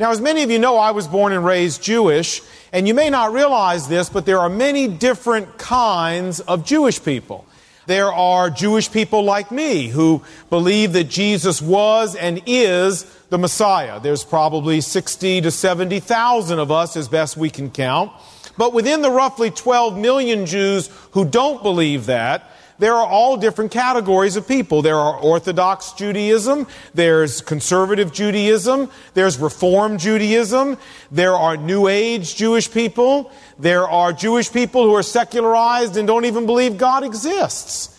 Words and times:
Now, 0.00 0.10
as 0.10 0.20
many 0.20 0.42
of 0.42 0.50
you 0.50 0.58
know, 0.58 0.76
I 0.76 0.90
was 0.90 1.06
born 1.06 1.32
and 1.32 1.44
raised 1.44 1.80
Jewish, 1.80 2.42
and 2.72 2.88
you 2.88 2.94
may 2.94 3.10
not 3.10 3.32
realize 3.32 3.86
this, 3.86 4.08
but 4.08 4.26
there 4.26 4.40
are 4.40 4.48
many 4.48 4.88
different 4.88 5.56
kinds 5.56 6.40
of 6.40 6.66
Jewish 6.66 7.00
people. 7.00 7.46
There 7.86 8.12
are 8.12 8.50
Jewish 8.50 8.90
people 8.90 9.22
like 9.22 9.52
me 9.52 9.86
who 9.86 10.24
believe 10.50 10.94
that 10.94 11.04
Jesus 11.04 11.62
was 11.62 12.16
and 12.16 12.42
is 12.44 13.04
the 13.28 13.38
Messiah. 13.38 14.00
There's 14.00 14.24
probably 14.24 14.80
60 14.80 15.42
to 15.42 15.52
70,000 15.52 16.58
of 16.58 16.72
us 16.72 16.96
as 16.96 17.06
best 17.06 17.36
we 17.36 17.48
can 17.48 17.70
count. 17.70 18.10
But 18.58 18.72
within 18.72 19.00
the 19.00 19.12
roughly 19.12 19.52
12 19.52 19.96
million 19.96 20.46
Jews 20.46 20.88
who 21.12 21.24
don't 21.24 21.62
believe 21.62 22.06
that, 22.06 22.50
there 22.78 22.94
are 22.94 23.06
all 23.06 23.36
different 23.36 23.70
categories 23.70 24.36
of 24.36 24.48
people. 24.48 24.82
There 24.82 24.96
are 24.96 25.16
Orthodox 25.16 25.92
Judaism, 25.92 26.66
there's 26.92 27.40
conservative 27.40 28.12
Judaism, 28.12 28.90
there's 29.14 29.38
Reform 29.38 29.98
Judaism, 29.98 30.78
there 31.10 31.34
are 31.34 31.56
New 31.56 31.88
Age 31.88 32.34
Jewish 32.34 32.70
people, 32.70 33.30
there 33.58 33.88
are 33.88 34.12
Jewish 34.12 34.50
people 34.52 34.82
who 34.82 34.94
are 34.94 35.02
secularized 35.02 35.96
and 35.96 36.06
don't 36.06 36.24
even 36.24 36.46
believe 36.46 36.76
God 36.76 37.04
exists. 37.04 37.90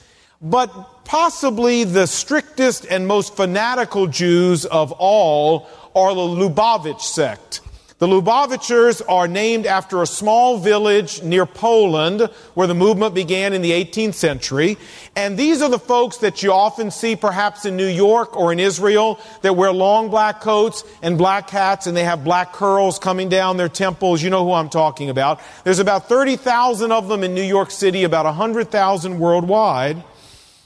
But 0.41 1.05
possibly 1.05 1.85
the 1.85 2.05
strictest 2.05 2.85
and 2.85 3.07
most 3.07 3.35
fanatical 3.35 4.07
Jews 4.07 4.66
of 4.66 4.91
all 4.91 5.67
are 5.95 6.13
the 6.13 6.21
Lubavitch 6.21 7.02
sect. 7.02 7.61
The 7.98 8.08
Lubavitchers 8.08 9.02
are 9.08 9.26
named 9.26 9.66
after 9.66 10.02
a 10.02 10.05
small 10.05 10.58
village 10.58 11.23
near 11.23 11.45
Poland 11.45 12.30
where 12.53 12.67
the 12.67 12.76
movement 12.76 13.16
began 13.16 13.53
in 13.53 13.62
the 13.62 13.72
18th 13.72 14.16
century. 14.16 14.77
And 15.16 15.38
these 15.38 15.62
are 15.62 15.70
the 15.70 15.80
folks 15.80 16.17
that 16.17 16.44
you 16.44 16.52
often 16.52 16.91
see 16.91 17.16
perhaps 17.16 17.63
in 17.63 17.77
New 17.77 17.88
York 17.88 18.36
or 18.36 18.52
in 18.52 18.59
Israel 18.59 19.17
that 19.44 19.55
wear 19.55 19.72
long 19.72 20.09
black 20.09 20.41
coats 20.41 20.84
and 21.02 21.17
black 21.17 21.50
hats 21.50 21.88
and 21.88 21.95
they 21.95 22.03
have 22.03 22.26
black 22.26 22.52
curls 22.52 23.00
coming 23.00 23.30
down 23.30 23.55
their 23.55 23.70
temples. 23.70 24.22
You 24.22 24.30
know 24.30 24.44
who 24.44 24.52
I'm 24.52 24.67
talking 24.67 25.09
about. 25.09 25.39
There's 25.64 25.80
about 25.80 26.09
30,000 26.09 26.91
of 26.91 27.08
them 27.08 27.23
in 27.23 27.34
New 27.34 27.44
York 27.44 27.72
City, 27.72 28.03
about 28.03 28.25
100,000 28.25 29.19
worldwide. 29.19 30.03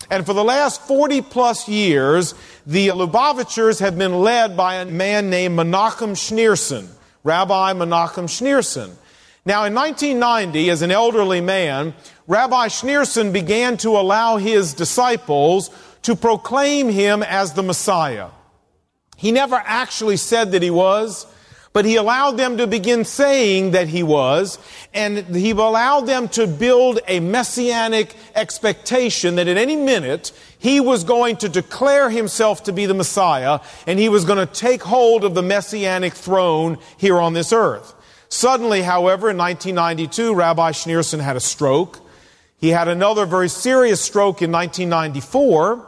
And 0.09 0.25
for 0.25 0.33
the 0.33 0.43
last 0.43 0.81
40 0.87 1.21
plus 1.21 1.69
years, 1.69 2.33
the 2.65 2.87
Lubavitchers 2.87 3.81
have 3.81 3.99
been 3.99 4.15
led 4.15 4.57
by 4.57 4.77
a 4.77 4.85
man 4.85 5.29
named 5.29 5.59
Menachem 5.59 6.15
Schneerson. 6.15 6.89
Rabbi 7.23 7.73
Menachem 7.73 8.25
Schneerson. 8.25 8.91
Now, 9.45 9.65
in 9.65 9.73
1990, 9.73 10.69
as 10.69 10.81
an 10.81 10.91
elderly 10.91 11.41
man, 11.41 11.93
Rabbi 12.27 12.67
Schneerson 12.67 13.33
began 13.33 13.77
to 13.77 13.89
allow 13.89 14.37
his 14.37 14.73
disciples 14.73 15.71
to 16.03 16.15
proclaim 16.15 16.89
him 16.89 17.23
as 17.23 17.53
the 17.53 17.63
Messiah. 17.63 18.29
He 19.17 19.31
never 19.31 19.55
actually 19.55 20.17
said 20.17 20.51
that 20.51 20.61
he 20.61 20.69
was, 20.69 21.25
but 21.71 21.85
he 21.85 21.95
allowed 21.95 22.31
them 22.31 22.57
to 22.57 22.67
begin 22.67 23.05
saying 23.05 23.71
that 23.71 23.87
he 23.87 24.03
was, 24.03 24.57
and 24.93 25.19
he 25.35 25.51
allowed 25.51 26.01
them 26.01 26.27
to 26.29 26.47
build 26.47 26.99
a 27.07 27.19
messianic 27.19 28.15
expectation 28.35 29.35
that 29.35 29.47
at 29.47 29.57
any 29.57 29.75
minute 29.75 30.31
he 30.57 30.79
was 30.79 31.03
going 31.03 31.37
to 31.37 31.49
declare 31.49 32.09
himself 32.09 32.63
to 32.63 32.73
be 32.73 32.85
the 32.85 32.93
Messiah, 32.93 33.59
and 33.85 33.99
he 33.99 34.09
was 34.09 34.25
going 34.25 34.45
to 34.45 34.51
take 34.53 34.81
hold 34.81 35.23
of 35.23 35.35
the 35.35 35.43
messianic 35.43 36.13
throne 36.13 36.77
here 36.97 37.19
on 37.19 37.33
this 37.33 37.53
earth. 37.53 37.93
Suddenly, 38.29 38.83
however, 38.83 39.29
in 39.29 39.37
1992, 39.37 40.35
Rabbi 40.35 40.71
Schneerson 40.71 41.19
had 41.19 41.35
a 41.35 41.39
stroke. 41.39 41.99
He 42.59 42.69
had 42.69 42.87
another 42.87 43.25
very 43.25 43.49
serious 43.49 44.01
stroke 44.01 44.41
in 44.41 44.51
1994. 44.51 45.87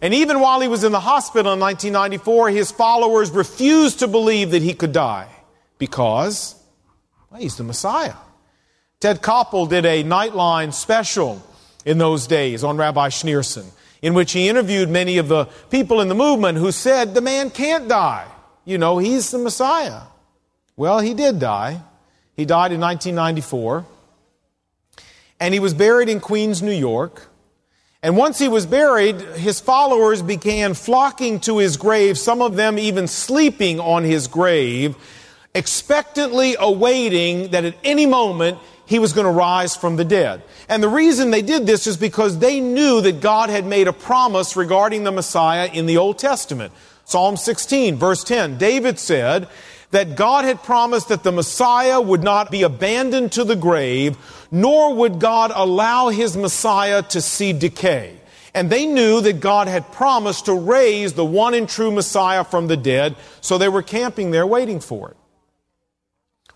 And 0.00 0.14
even 0.14 0.40
while 0.40 0.60
he 0.60 0.68
was 0.68 0.84
in 0.84 0.92
the 0.92 1.00
hospital 1.00 1.52
in 1.52 1.60
1994, 1.60 2.50
his 2.50 2.70
followers 2.70 3.30
refused 3.30 3.98
to 4.00 4.08
believe 4.08 4.52
that 4.52 4.62
he 4.62 4.74
could 4.74 4.92
die 4.92 5.28
because 5.78 6.54
well, 7.30 7.40
he's 7.40 7.56
the 7.56 7.64
Messiah. 7.64 8.14
Ted 9.00 9.22
Koppel 9.22 9.68
did 9.68 9.84
a 9.84 10.02
Nightline 10.02 10.72
special 10.72 11.42
in 11.84 11.98
those 11.98 12.26
days 12.26 12.64
on 12.64 12.76
Rabbi 12.76 13.08
Schneerson, 13.08 13.66
in 14.02 14.14
which 14.14 14.32
he 14.32 14.48
interviewed 14.48 14.88
many 14.88 15.18
of 15.18 15.28
the 15.28 15.46
people 15.70 16.00
in 16.00 16.08
the 16.08 16.14
movement 16.14 16.58
who 16.58 16.72
said 16.72 17.14
the 17.14 17.20
man 17.20 17.50
can't 17.50 17.88
die. 17.88 18.26
You 18.64 18.78
know, 18.78 18.98
he's 18.98 19.30
the 19.30 19.38
Messiah. 19.38 20.02
Well, 20.76 21.00
he 21.00 21.14
did 21.14 21.38
die. 21.38 21.82
He 22.36 22.44
died 22.44 22.72
in 22.72 22.80
1994. 22.80 23.86
And 25.40 25.54
he 25.54 25.60
was 25.60 25.74
buried 25.74 26.08
in 26.08 26.20
Queens, 26.20 26.62
New 26.62 26.72
York. 26.72 27.28
And 28.00 28.16
once 28.16 28.38
he 28.38 28.46
was 28.46 28.64
buried, 28.64 29.20
his 29.20 29.58
followers 29.58 30.22
began 30.22 30.74
flocking 30.74 31.40
to 31.40 31.58
his 31.58 31.76
grave, 31.76 32.16
some 32.16 32.40
of 32.40 32.54
them 32.54 32.78
even 32.78 33.08
sleeping 33.08 33.80
on 33.80 34.04
his 34.04 34.28
grave, 34.28 34.94
expectantly 35.52 36.54
awaiting 36.60 37.50
that 37.50 37.64
at 37.64 37.74
any 37.82 38.06
moment 38.06 38.58
he 38.86 39.00
was 39.00 39.12
going 39.12 39.26
to 39.26 39.32
rise 39.32 39.74
from 39.74 39.96
the 39.96 40.04
dead. 40.04 40.42
And 40.68 40.80
the 40.80 40.88
reason 40.88 41.32
they 41.32 41.42
did 41.42 41.66
this 41.66 41.88
is 41.88 41.96
because 41.96 42.38
they 42.38 42.60
knew 42.60 43.00
that 43.00 43.20
God 43.20 43.50
had 43.50 43.66
made 43.66 43.88
a 43.88 43.92
promise 43.92 44.56
regarding 44.56 45.02
the 45.02 45.10
Messiah 45.10 45.66
in 45.66 45.86
the 45.86 45.96
Old 45.96 46.20
Testament. 46.20 46.72
Psalm 47.04 47.36
16, 47.36 47.96
verse 47.96 48.22
10, 48.22 48.58
David 48.58 49.00
said, 49.00 49.48
that 49.90 50.16
God 50.16 50.44
had 50.44 50.62
promised 50.62 51.08
that 51.08 51.22
the 51.22 51.32
Messiah 51.32 52.00
would 52.00 52.22
not 52.22 52.50
be 52.50 52.62
abandoned 52.62 53.32
to 53.32 53.44
the 53.44 53.56
grave, 53.56 54.16
nor 54.50 54.94
would 54.94 55.18
God 55.20 55.52
allow 55.54 56.08
his 56.08 56.36
Messiah 56.36 57.02
to 57.02 57.20
see 57.20 57.52
decay. 57.52 58.18
And 58.54 58.70
they 58.70 58.86
knew 58.86 59.20
that 59.20 59.40
God 59.40 59.68
had 59.68 59.92
promised 59.92 60.46
to 60.46 60.54
raise 60.54 61.12
the 61.12 61.24
one 61.24 61.54
and 61.54 61.68
true 61.68 61.90
Messiah 61.90 62.44
from 62.44 62.66
the 62.66 62.76
dead, 62.76 63.16
so 63.40 63.58
they 63.58 63.68
were 63.68 63.82
camping 63.82 64.30
there 64.30 64.46
waiting 64.46 64.80
for 64.80 65.10
it. 65.10 65.16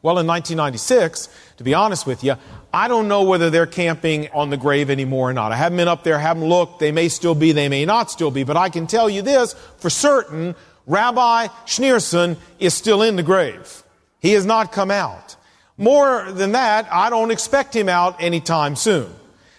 Well, 0.03 0.19
in 0.19 0.27
1996, 0.27 1.29
to 1.59 1.65
be 1.65 1.75
honest 1.75 2.07
with 2.07 2.25
you, 2.25 2.35
I 2.75 2.89
don't 2.89 3.07
know 3.07 3.23
whether 3.23 3.51
they're 3.51 3.67
camping 3.67 4.29
on 4.33 4.51
the 4.51 4.57
grave 4.57 4.91
anymore 4.91 5.31
or 5.31 5.33
not. 5.33 5.53
I 5.53 5.57
haven't 5.57 5.77
been 5.77 5.87
up 5.87 6.03
there, 6.03 6.19
haven't 6.19 6.49
looked. 6.49 6.81
They 6.81 6.91
may 6.91 7.09
still 7.09 7.37
be, 7.37 7.53
they 7.53 7.69
may 7.69 7.85
not 7.85 8.11
still 8.11 8.33
be, 8.33 8.43
but 8.43 8.57
I 8.57 8.69
can 8.69 8.89
tell 8.89 9.09
you 9.09 9.23
this 9.23 9.55
for 9.79 9.91
certain 9.91 10.57
Rabbi 10.87 11.47
Schneerson 11.67 12.37
is 12.59 12.75
still 12.75 13.03
in 13.03 13.15
the 13.15 13.23
grave. 13.23 13.85
He 14.19 14.33
has 14.33 14.45
not 14.45 14.73
come 14.73 14.91
out. 14.91 15.37
More 15.79 16.31
than 16.33 16.53
that, 16.53 16.87
I 16.93 17.11
don't 17.11 17.31
expect 17.31 17.75
him 17.75 17.89
out 17.89 18.23
anytime 18.23 18.77
soon. 18.77 19.13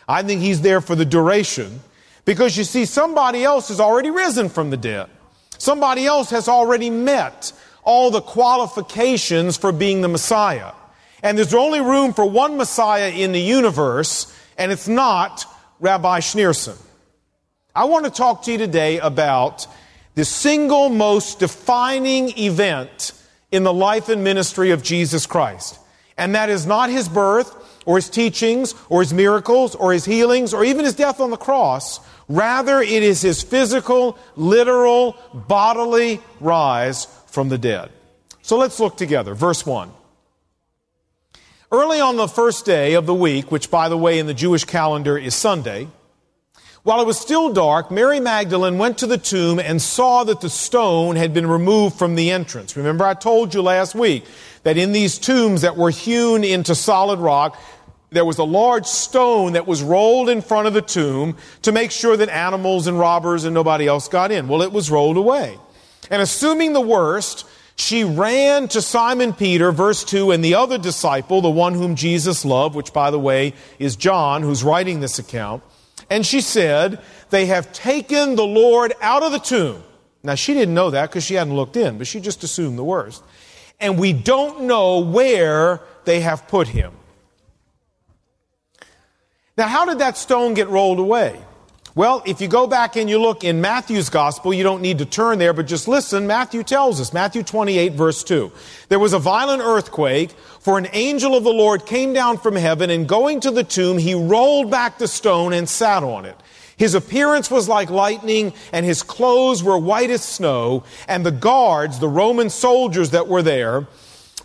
I 0.07 0.24
think 0.24 0.41
he's 0.41 0.62
there 0.62 0.81
for 0.81 0.96
the 0.96 1.06
duration 1.06 1.81
because 2.25 2.57
you 2.57 2.63
see, 2.63 2.85
somebody 2.85 3.44
else 3.44 3.68
has 3.68 3.79
already 3.79 4.09
risen 4.09 4.50
from 4.50 4.69
the 4.69 4.78
dead. 4.78 5.09
Somebody 5.57 6.06
else 6.06 6.29
has 6.29 6.47
already 6.47 6.90
met 6.90 7.52
all 7.84 8.12
the 8.12 8.22
qualifications 8.22 9.57
for 9.57 9.72
being 9.72 10.02
the 10.02 10.07
Messiah. 10.07 10.72
And 11.22 11.38
there's 11.38 11.53
only 11.53 11.81
room 11.81 12.13
for 12.13 12.25
one 12.25 12.57
Messiah 12.57 13.09
in 13.09 13.31
the 13.31 13.41
universe, 13.41 14.34
and 14.57 14.72
it's 14.72 14.88
not 14.88 15.46
Rabbi 15.79 16.19
Schneerson. 16.19 16.78
I 17.75 17.85
want 17.85 18.06
to 18.06 18.12
talk 18.12 18.44
to 18.44 18.52
you 18.52 18.57
today 18.57 19.00
about 19.00 19.68
the 20.16 20.25
single 20.25 20.90
most 20.90 21.40
defining 21.40 22.38
event 22.38 23.13
in 23.52 23.63
the 23.63 23.73
life 23.73 24.09
and 24.09 24.23
ministry 24.23 24.72
of 24.72 24.84
Jesus 24.84 25.25
Christ. 25.25 25.79
And 26.18 26.35
that 26.35 26.50
is 26.50 26.66
not 26.66 26.90
his 26.90 27.09
birth 27.09 27.53
or 27.85 27.97
his 27.97 28.09
teachings 28.09 28.75
or 28.90 29.01
his 29.01 29.13
miracles 29.13 29.75
or 29.75 29.94
his 29.94 30.06
healings 30.06 30.53
or 30.53 30.63
even 30.63 30.85
his 30.85 30.96
death 30.96 31.19
on 31.19 31.31
the 31.31 31.38
cross. 31.38 32.00
Rather, 32.29 32.81
it 32.81 33.03
is 33.03 33.22
his 33.22 33.44
physical, 33.44 34.18
literal, 34.35 35.18
bodily 35.34 36.22
rise 36.40 37.06
from 37.28 37.50
the 37.50 37.57
dead. 37.57 37.91
So 38.41 38.57
let's 38.57 38.79
look 38.79 38.97
together. 38.97 39.34
Verse 39.34 39.66
1. 39.66 39.91
Early 41.72 42.00
on 42.00 42.18
the 42.18 42.28
first 42.28 42.66
day 42.66 42.94
of 42.94 43.07
the 43.07 43.13
week, 43.16 43.52
which 43.52 43.72
by 43.72 43.90
the 43.90 43.97
way 43.97 44.19
in 44.19 44.28
the 44.28 44.34
Jewish 44.34 44.63
calendar 44.63 45.18
is 45.18 45.34
Sunday, 45.34 45.88
while 46.84 47.00
it 47.00 47.08
was 47.08 47.18
still 47.18 47.54
dark, 47.54 47.92
Mary 47.92 48.20
Magdalene 48.20 48.78
went 48.78 48.98
to 48.98 49.08
the 49.08 49.18
tomb 49.18 49.58
and 49.58 49.82
saw 49.82 50.26
that 50.26 50.42
the 50.42 50.50
stone 50.50 51.16
had 51.16 51.34
been 51.34 51.48
removed 51.48 51.98
from 51.98 52.16
the 52.16 52.32
entrance. 52.32 52.76
Remember, 52.76 53.06
I 53.06 53.14
told 53.14 53.54
you 53.54 53.62
last 53.62 53.96
week 53.96 54.26
that 54.64 54.78
in 54.78 54.91
these 54.91 55.18
tombs 55.18 55.62
that 55.62 55.78
were 55.78 55.91
hewn 55.91 56.44
into 56.44 56.76
solid 56.76 57.20
rock, 57.20 57.58
there 58.09 58.26
was 58.26 58.38
a 58.38 58.44
large 58.44 58.85
stone 58.85 59.53
that 59.53 59.66
was 59.66 59.82
rolled 59.82 60.30
in 60.30 60.41
front 60.41 60.68
of 60.68 60.74
the 60.74 60.82
tomb 60.82 61.38
to 61.62 61.72
make 61.72 61.90
sure 61.90 62.18
that 62.18 62.30
animals 62.30 62.86
and 62.86 63.00
robbers 63.00 63.46
and 63.46 63.53
nobody 63.53 63.88
else 63.88 64.09
got 64.09 64.32
in. 64.32 64.50
Well, 64.50 64.62
it 64.62 64.74
was 64.74 64.91
rolled 64.91 65.18
away. 65.18 65.58
And 66.12 66.22
assuming 66.22 66.74
the 66.74 66.82
worst, 66.82 67.46
she 67.78 68.03
ran 68.03 68.68
to 68.68 68.82
Simon 68.82 69.32
Peter, 69.32 69.72
verse 69.72 70.03
2, 70.03 70.32
and 70.32 70.44
the 70.44 70.56
other 70.56 70.78
disciple, 70.78 71.41
the 71.41 71.50
one 71.50 71.74
whom 71.76 71.96
Jesus 71.96 72.44
loved, 72.44 72.76
which 72.76 72.91
by 72.91 73.09
the 73.09 73.20
way 73.20 73.53
is 73.79 73.96
John, 73.96 74.44
who's 74.44 74.66
writing 74.66 75.00
this 75.00 75.18
account. 75.18 75.64
And 76.09 76.26
she 76.26 76.41
said, 76.41 77.02
They 77.29 77.47
have 77.47 77.72
taken 77.73 78.35
the 78.35 78.46
Lord 78.46 78.94
out 79.02 79.23
of 79.23 79.32
the 79.32 79.40
tomb. 79.40 79.84
Now, 80.23 80.35
she 80.35 80.53
didn't 80.53 80.73
know 80.73 80.90
that 80.91 81.09
because 81.09 81.23
she 81.23 81.34
hadn't 81.34 81.55
looked 81.55 81.76
in, 81.76 81.97
but 81.97 82.08
she 82.08 82.20
just 82.20 82.44
assumed 82.44 82.78
the 82.78 82.84
worst. 82.84 83.23
And 83.79 84.00
we 84.00 84.14
don't 84.14 84.64
know 84.64 85.00
where 85.00 85.82
they 86.05 86.22
have 86.22 86.47
put 86.47 86.67
him. 86.67 86.94
Now, 89.58 89.67
how 89.67 89.85
did 89.85 90.00
that 90.00 90.17
stone 90.17 90.53
get 90.53 90.70
rolled 90.70 91.00
away? 91.00 91.40
Well, 91.95 92.23
if 92.25 92.41
you 92.41 92.47
go 92.47 92.66
back 92.66 92.95
and 92.95 93.07
you 93.07 93.19
look 93.19 93.43
in 93.43 93.61
Matthew's 93.61 94.09
gospel, 94.09 94.51
you 94.51 94.63
don't 94.63 94.81
need 94.81 94.97
to 94.97 95.05
turn 95.05 95.37
there, 95.37 95.53
but 95.53 95.67
just 95.67 95.87
listen. 95.87 96.25
Matthew 96.25 96.63
tells 96.63 96.99
us, 96.99 97.13
Matthew 97.13 97.43
28 97.43 97.93
verse 97.93 98.23
2. 98.23 98.51
There 98.90 98.97
was 98.97 99.13
a 99.13 99.19
violent 99.19 99.61
earthquake, 99.61 100.31
for 100.59 100.79
an 100.79 100.87
angel 100.93 101.37
of 101.37 101.43
the 101.43 101.53
Lord 101.53 101.85
came 101.85 102.11
down 102.11 102.40
from 102.40 102.55
heaven 102.55 102.90
and 102.90 103.07
going 103.07 103.41
to 103.41 103.51
the 103.51 103.63
tomb, 103.63 103.99
he 103.99 104.16
rolled 104.16 104.72
back 104.72 104.97
the 104.97 105.07
stone 105.07 105.53
and 105.53 105.69
sat 105.69 106.01
on 106.01 106.25
it. 106.25 106.35
His 106.78 106.95
appearance 106.95 107.51
was 107.51 107.69
like 107.69 107.91
lightning 107.91 108.53
and 108.72 108.85
his 108.85 109.03
clothes 109.03 109.63
were 109.63 109.78
white 109.78 110.09
as 110.09 110.23
snow. 110.23 110.85
And 111.07 111.23
the 111.23 111.31
guards, 111.31 111.99
the 111.99 112.09
Roman 112.09 112.49
soldiers 112.49 113.11
that 113.11 113.28
were 113.28 113.43
there, 113.43 113.87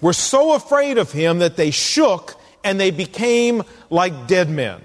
were 0.02 0.12
so 0.12 0.52
afraid 0.52 0.98
of 0.98 1.12
him 1.12 1.38
that 1.38 1.56
they 1.56 1.70
shook 1.70 2.38
and 2.62 2.78
they 2.78 2.90
became 2.90 3.62
like 3.88 4.26
dead 4.26 4.50
men. 4.50 4.82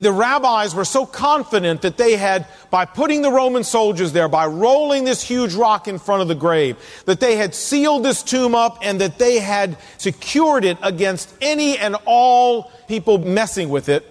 The 0.00 0.12
rabbis 0.12 0.74
were 0.74 0.84
so 0.84 1.06
confident 1.06 1.80
that 1.80 1.96
they 1.96 2.16
had, 2.16 2.46
by 2.70 2.84
putting 2.84 3.22
the 3.22 3.30
Roman 3.30 3.64
soldiers 3.64 4.12
there, 4.12 4.28
by 4.28 4.44
rolling 4.44 5.04
this 5.04 5.22
huge 5.22 5.54
rock 5.54 5.88
in 5.88 5.98
front 5.98 6.20
of 6.20 6.28
the 6.28 6.34
grave, 6.34 6.76
that 7.06 7.18
they 7.18 7.36
had 7.36 7.54
sealed 7.54 8.04
this 8.04 8.22
tomb 8.22 8.54
up 8.54 8.78
and 8.82 9.00
that 9.00 9.18
they 9.18 9.38
had 9.38 9.78
secured 9.96 10.66
it 10.66 10.76
against 10.82 11.32
any 11.40 11.78
and 11.78 11.96
all 12.04 12.70
people 12.88 13.16
messing 13.16 13.70
with 13.70 13.88
it. 13.88 14.04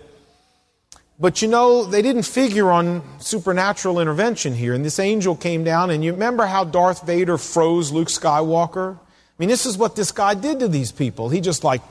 But 1.20 1.44
you 1.44 1.48
know, 1.48 1.86
they 1.86 2.02
didn't 2.02 2.24
figure 2.24 2.72
on 2.72 3.04
supernatural 3.20 4.00
intervention 4.00 4.56
here. 4.56 4.74
And 4.74 4.84
this 4.84 4.98
angel 4.98 5.36
came 5.36 5.64
down, 5.64 5.92
and 5.92 6.04
you 6.04 6.14
remember 6.14 6.48
how 6.48 6.64
Darth 6.64 7.06
Vader 7.06 7.38
froze 7.38 7.92
Luke 7.92 8.08
Skywalker? 8.08 8.98
I 8.98 9.00
mean, 9.38 9.50
this 9.50 9.68
is 9.68 9.78
what 9.78 9.96
this 9.96 10.12
guy 10.12 10.34
did 10.34 10.60
to 10.62 10.68
these 10.68 10.92
people. 10.92 11.30
He 11.30 11.42
just 11.42 11.64
like, 11.64 11.82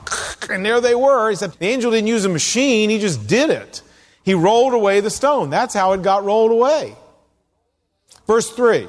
and 0.49 0.65
there 0.65 0.81
they 0.81 0.95
were. 0.95 1.29
He 1.29 1.35
said, 1.35 1.51
the 1.53 1.67
angel 1.67 1.91
didn't 1.91 2.07
use 2.07 2.25
a 2.25 2.29
machine, 2.29 2.89
he 2.89 2.99
just 2.99 3.27
did 3.27 3.49
it. 3.49 3.81
He 4.23 4.33
rolled 4.33 4.73
away 4.73 5.01
the 5.01 5.11
stone. 5.11 5.49
That's 5.49 5.73
how 5.73 5.93
it 5.93 6.01
got 6.01 6.23
rolled 6.23 6.51
away. 6.51 6.95
Verse 8.25 8.49
3. 8.49 8.87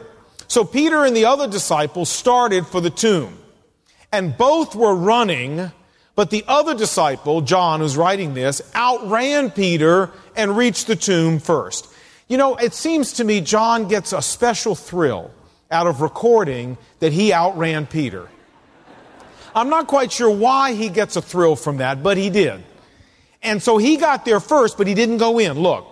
So 0.48 0.64
Peter 0.64 1.04
and 1.04 1.14
the 1.14 1.26
other 1.26 1.48
disciples 1.48 2.08
started 2.08 2.66
for 2.66 2.80
the 2.80 2.90
tomb, 2.90 3.36
and 4.12 4.36
both 4.36 4.74
were 4.74 4.94
running, 4.94 5.70
but 6.14 6.30
the 6.30 6.44
other 6.46 6.74
disciple, 6.74 7.40
John, 7.42 7.80
who's 7.80 7.96
writing 7.96 8.32
this, 8.32 8.62
outran 8.74 9.50
Peter 9.50 10.10
and 10.36 10.56
reached 10.56 10.86
the 10.86 10.96
tomb 10.96 11.38
first. 11.40 11.88
You 12.28 12.38
know, 12.38 12.56
it 12.56 12.74
seems 12.74 13.14
to 13.14 13.24
me 13.24 13.40
John 13.40 13.88
gets 13.88 14.12
a 14.12 14.22
special 14.22 14.74
thrill 14.74 15.30
out 15.70 15.86
of 15.86 16.00
recording 16.00 16.78
that 17.00 17.12
he 17.12 17.32
outran 17.32 17.86
Peter. 17.86 18.28
I'm 19.56 19.70
not 19.70 19.86
quite 19.86 20.12
sure 20.12 20.28
why 20.28 20.74
he 20.74 20.90
gets 20.90 21.16
a 21.16 21.22
thrill 21.22 21.56
from 21.56 21.78
that, 21.78 22.02
but 22.02 22.18
he 22.18 22.28
did. 22.28 22.62
And 23.42 23.62
so 23.62 23.78
he 23.78 23.96
got 23.96 24.26
there 24.26 24.38
first, 24.38 24.76
but 24.76 24.86
he 24.86 24.92
didn't 24.92 25.16
go 25.16 25.38
in. 25.38 25.58
Look. 25.58 25.86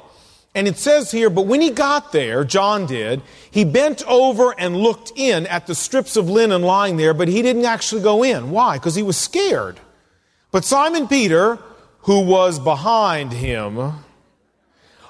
And 0.54 0.68
it 0.68 0.76
says 0.76 1.10
here, 1.10 1.30
but 1.30 1.46
when 1.46 1.62
he 1.62 1.70
got 1.70 2.12
there, 2.12 2.44
John 2.44 2.86
did, 2.86 3.22
he 3.50 3.64
bent 3.64 4.06
over 4.06 4.54
and 4.56 4.76
looked 4.76 5.12
in 5.16 5.46
at 5.46 5.66
the 5.66 5.74
strips 5.74 6.14
of 6.14 6.28
linen 6.28 6.62
lying 6.62 6.98
there, 6.98 7.14
but 7.14 7.26
he 7.26 7.40
didn't 7.40 7.64
actually 7.64 8.02
go 8.02 8.22
in. 8.22 8.50
Why? 8.50 8.76
Because 8.76 8.94
he 8.94 9.02
was 9.02 9.16
scared. 9.16 9.80
But 10.52 10.64
Simon 10.64 11.08
Peter, 11.08 11.58
who 12.00 12.20
was 12.20 12.60
behind 12.60 13.32
him, 13.32 14.03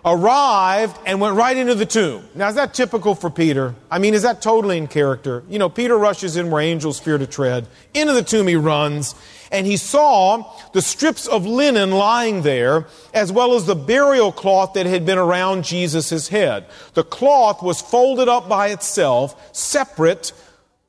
arrived 0.04 0.98
and 1.06 1.20
went 1.20 1.34
right 1.34 1.56
into 1.56 1.74
the 1.74 1.86
tomb. 1.86 2.24
Now, 2.34 2.48
is 2.48 2.56
that 2.56 2.74
typical 2.74 3.14
for 3.14 3.30
Peter? 3.30 3.74
I 3.90 3.98
mean, 3.98 4.12
is 4.12 4.22
that 4.22 4.42
totally 4.42 4.76
in 4.76 4.86
character? 4.86 5.42
You 5.48 5.58
know, 5.58 5.68
Peter 5.68 5.96
rushes 5.96 6.36
in 6.36 6.50
where 6.50 6.60
angels 6.60 7.00
fear 7.00 7.16
to 7.16 7.26
tread. 7.26 7.66
Into 7.94 8.12
the 8.12 8.22
tomb 8.22 8.46
he 8.46 8.56
runs, 8.56 9.14
and 9.50 9.66
he 9.66 9.76
saw 9.76 10.52
the 10.72 10.82
strips 10.82 11.26
of 11.26 11.46
linen 11.46 11.90
lying 11.92 12.42
there, 12.42 12.86
as 13.14 13.32
well 13.32 13.54
as 13.54 13.64
the 13.64 13.74
burial 13.74 14.30
cloth 14.30 14.74
that 14.74 14.84
had 14.84 15.06
been 15.06 15.18
around 15.18 15.64
Jesus' 15.64 16.28
head. 16.28 16.66
The 16.92 17.04
cloth 17.04 17.62
was 17.62 17.80
folded 17.80 18.28
up 18.28 18.48
by 18.48 18.68
itself, 18.68 19.56
separate 19.56 20.32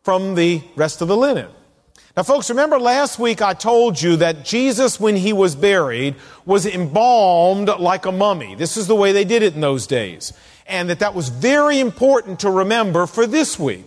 from 0.04 0.36
the 0.36 0.62
rest 0.76 1.02
of 1.02 1.08
the 1.08 1.18
linen. 1.18 1.48
Now, 2.18 2.24
folks, 2.24 2.50
remember 2.50 2.80
last 2.80 3.20
week 3.20 3.42
I 3.42 3.54
told 3.54 4.02
you 4.02 4.16
that 4.18 4.46
Jesus, 4.46 5.02
when 5.02 5.18
he 5.18 5.34
was 5.34 5.54
buried, 5.54 6.16
was 6.46 6.66
embalmed 6.66 7.68
like 7.68 8.06
a 8.06 8.12
mummy. 8.14 8.56
This 8.56 8.78
is 8.78 8.88
the 8.88 8.96
way 8.96 9.12
they 9.12 9.26
did 9.26 9.44
it 9.44 9.54
in 9.54 9.60
those 9.60 9.86
days. 9.86 10.32
And 10.66 10.90
that 10.90 11.00
that 11.00 11.14
was 11.14 11.28
very 11.28 11.82
important 11.82 12.40
to 12.40 12.50
remember 12.50 13.06
for 13.06 13.28
this 13.28 13.60
week. 13.60 13.84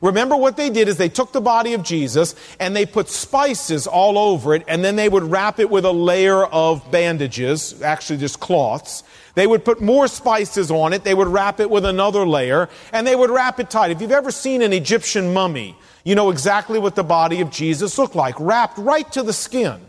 Remember 0.00 0.36
what 0.36 0.56
they 0.56 0.70
did 0.70 0.88
is 0.88 0.96
they 0.96 1.10
took 1.10 1.32
the 1.32 1.40
body 1.42 1.74
of 1.74 1.82
Jesus 1.82 2.34
and 2.58 2.74
they 2.74 2.86
put 2.86 3.10
spices 3.10 3.86
all 3.86 4.16
over 4.16 4.54
it 4.54 4.64
and 4.68 4.82
then 4.82 4.96
they 4.96 5.08
would 5.08 5.24
wrap 5.24 5.58
it 5.58 5.68
with 5.68 5.84
a 5.84 5.92
layer 5.92 6.46
of 6.46 6.90
bandages, 6.90 7.82
actually 7.82 8.18
just 8.18 8.40
cloths. 8.40 9.04
They 9.34 9.46
would 9.46 9.66
put 9.66 9.82
more 9.82 10.08
spices 10.08 10.70
on 10.70 10.94
it. 10.94 11.04
They 11.04 11.14
would 11.14 11.28
wrap 11.28 11.60
it 11.60 11.68
with 11.68 11.84
another 11.84 12.26
layer 12.26 12.70
and 12.92 13.06
they 13.06 13.16
would 13.16 13.30
wrap 13.30 13.60
it 13.60 13.68
tight. 13.68 13.90
If 13.90 14.00
you've 14.00 14.12
ever 14.12 14.30
seen 14.30 14.62
an 14.62 14.72
Egyptian 14.72 15.34
mummy, 15.34 15.76
you 16.06 16.14
know 16.14 16.30
exactly 16.30 16.78
what 16.78 16.94
the 16.94 17.02
body 17.02 17.40
of 17.40 17.50
Jesus 17.50 17.98
looked 17.98 18.14
like, 18.14 18.36
wrapped 18.38 18.78
right 18.78 19.10
to 19.10 19.24
the 19.24 19.32
skin. 19.32 19.80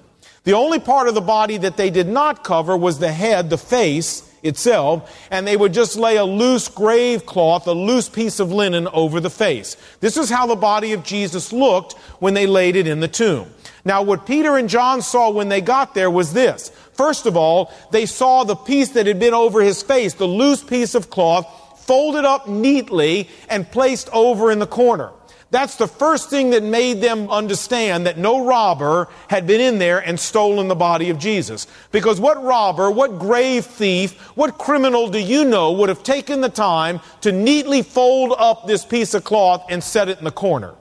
The 0.45 0.53
only 0.53 0.79
part 0.79 1.07
of 1.07 1.13
the 1.13 1.21
body 1.21 1.57
that 1.57 1.77
they 1.77 1.91
did 1.91 2.07
not 2.07 2.43
cover 2.43 2.75
was 2.75 2.97
the 2.97 3.11
head, 3.11 3.51
the 3.51 3.57
face 3.59 4.27
itself, 4.41 5.15
and 5.29 5.45
they 5.45 5.55
would 5.55 5.75
just 5.75 5.95
lay 5.95 6.17
a 6.17 6.25
loose 6.25 6.69
grave 6.69 7.27
cloth, 7.27 7.67
a 7.67 7.71
loose 7.71 8.09
piece 8.09 8.39
of 8.39 8.51
linen 8.51 8.87
over 8.87 9.19
the 9.19 9.29
face. 9.29 9.77
This 9.99 10.17
is 10.17 10.27
how 10.27 10.47
the 10.47 10.55
body 10.55 10.93
of 10.93 11.03
Jesus 11.03 11.53
looked 11.53 11.93
when 12.17 12.33
they 12.33 12.47
laid 12.47 12.75
it 12.75 12.87
in 12.87 12.99
the 12.99 13.07
tomb. 13.07 13.53
Now, 13.85 14.01
what 14.01 14.25
Peter 14.25 14.57
and 14.57 14.69
John 14.69 15.03
saw 15.03 15.29
when 15.29 15.49
they 15.49 15.61
got 15.61 15.93
there 15.93 16.09
was 16.09 16.33
this. 16.33 16.69
First 16.93 17.27
of 17.27 17.37
all, 17.37 17.71
they 17.91 18.07
saw 18.07 18.43
the 18.43 18.55
piece 18.55 18.89
that 18.93 19.05
had 19.05 19.19
been 19.19 19.35
over 19.35 19.61
his 19.61 19.83
face, 19.83 20.15
the 20.15 20.25
loose 20.25 20.63
piece 20.63 20.95
of 20.95 21.11
cloth, 21.11 21.45
folded 21.85 22.25
up 22.25 22.47
neatly 22.47 23.29
and 23.49 23.69
placed 23.69 24.09
over 24.11 24.49
in 24.49 24.57
the 24.57 24.65
corner. 24.65 25.11
That's 25.49 25.77
the 25.77 25.87
first 25.87 26.29
thing 26.29 26.49
that 26.49 26.63
made 26.63 26.99
them 26.99 27.29
understand 27.29 28.05
that 28.05 28.17
no 28.17 28.45
robber 28.45 29.07
had 29.29 29.47
been 29.47 29.61
in 29.61 29.79
there 29.79 29.99
and 29.99 30.19
stolen 30.19 30.67
the 30.67 30.75
body 30.75 31.09
of 31.09 31.17
Jesus. 31.17 31.67
Because 31.91 32.19
what 32.19 32.43
robber, 32.43 32.91
what 32.91 33.17
grave 33.17 33.65
thief, 33.65 34.19
what 34.35 34.57
criminal 34.57 35.07
do 35.07 35.19
you 35.19 35.45
know 35.45 35.71
would 35.71 35.87
have 35.87 36.03
taken 36.03 36.41
the 36.41 36.49
time 36.49 36.99
to 37.21 37.31
neatly 37.31 37.81
fold 37.81 38.33
up 38.37 38.67
this 38.67 38.83
piece 38.83 39.13
of 39.13 39.23
cloth 39.23 39.65
and 39.69 39.81
set 39.81 40.09
it 40.09 40.17
in 40.17 40.25
the 40.25 40.31
corner? 40.31 40.75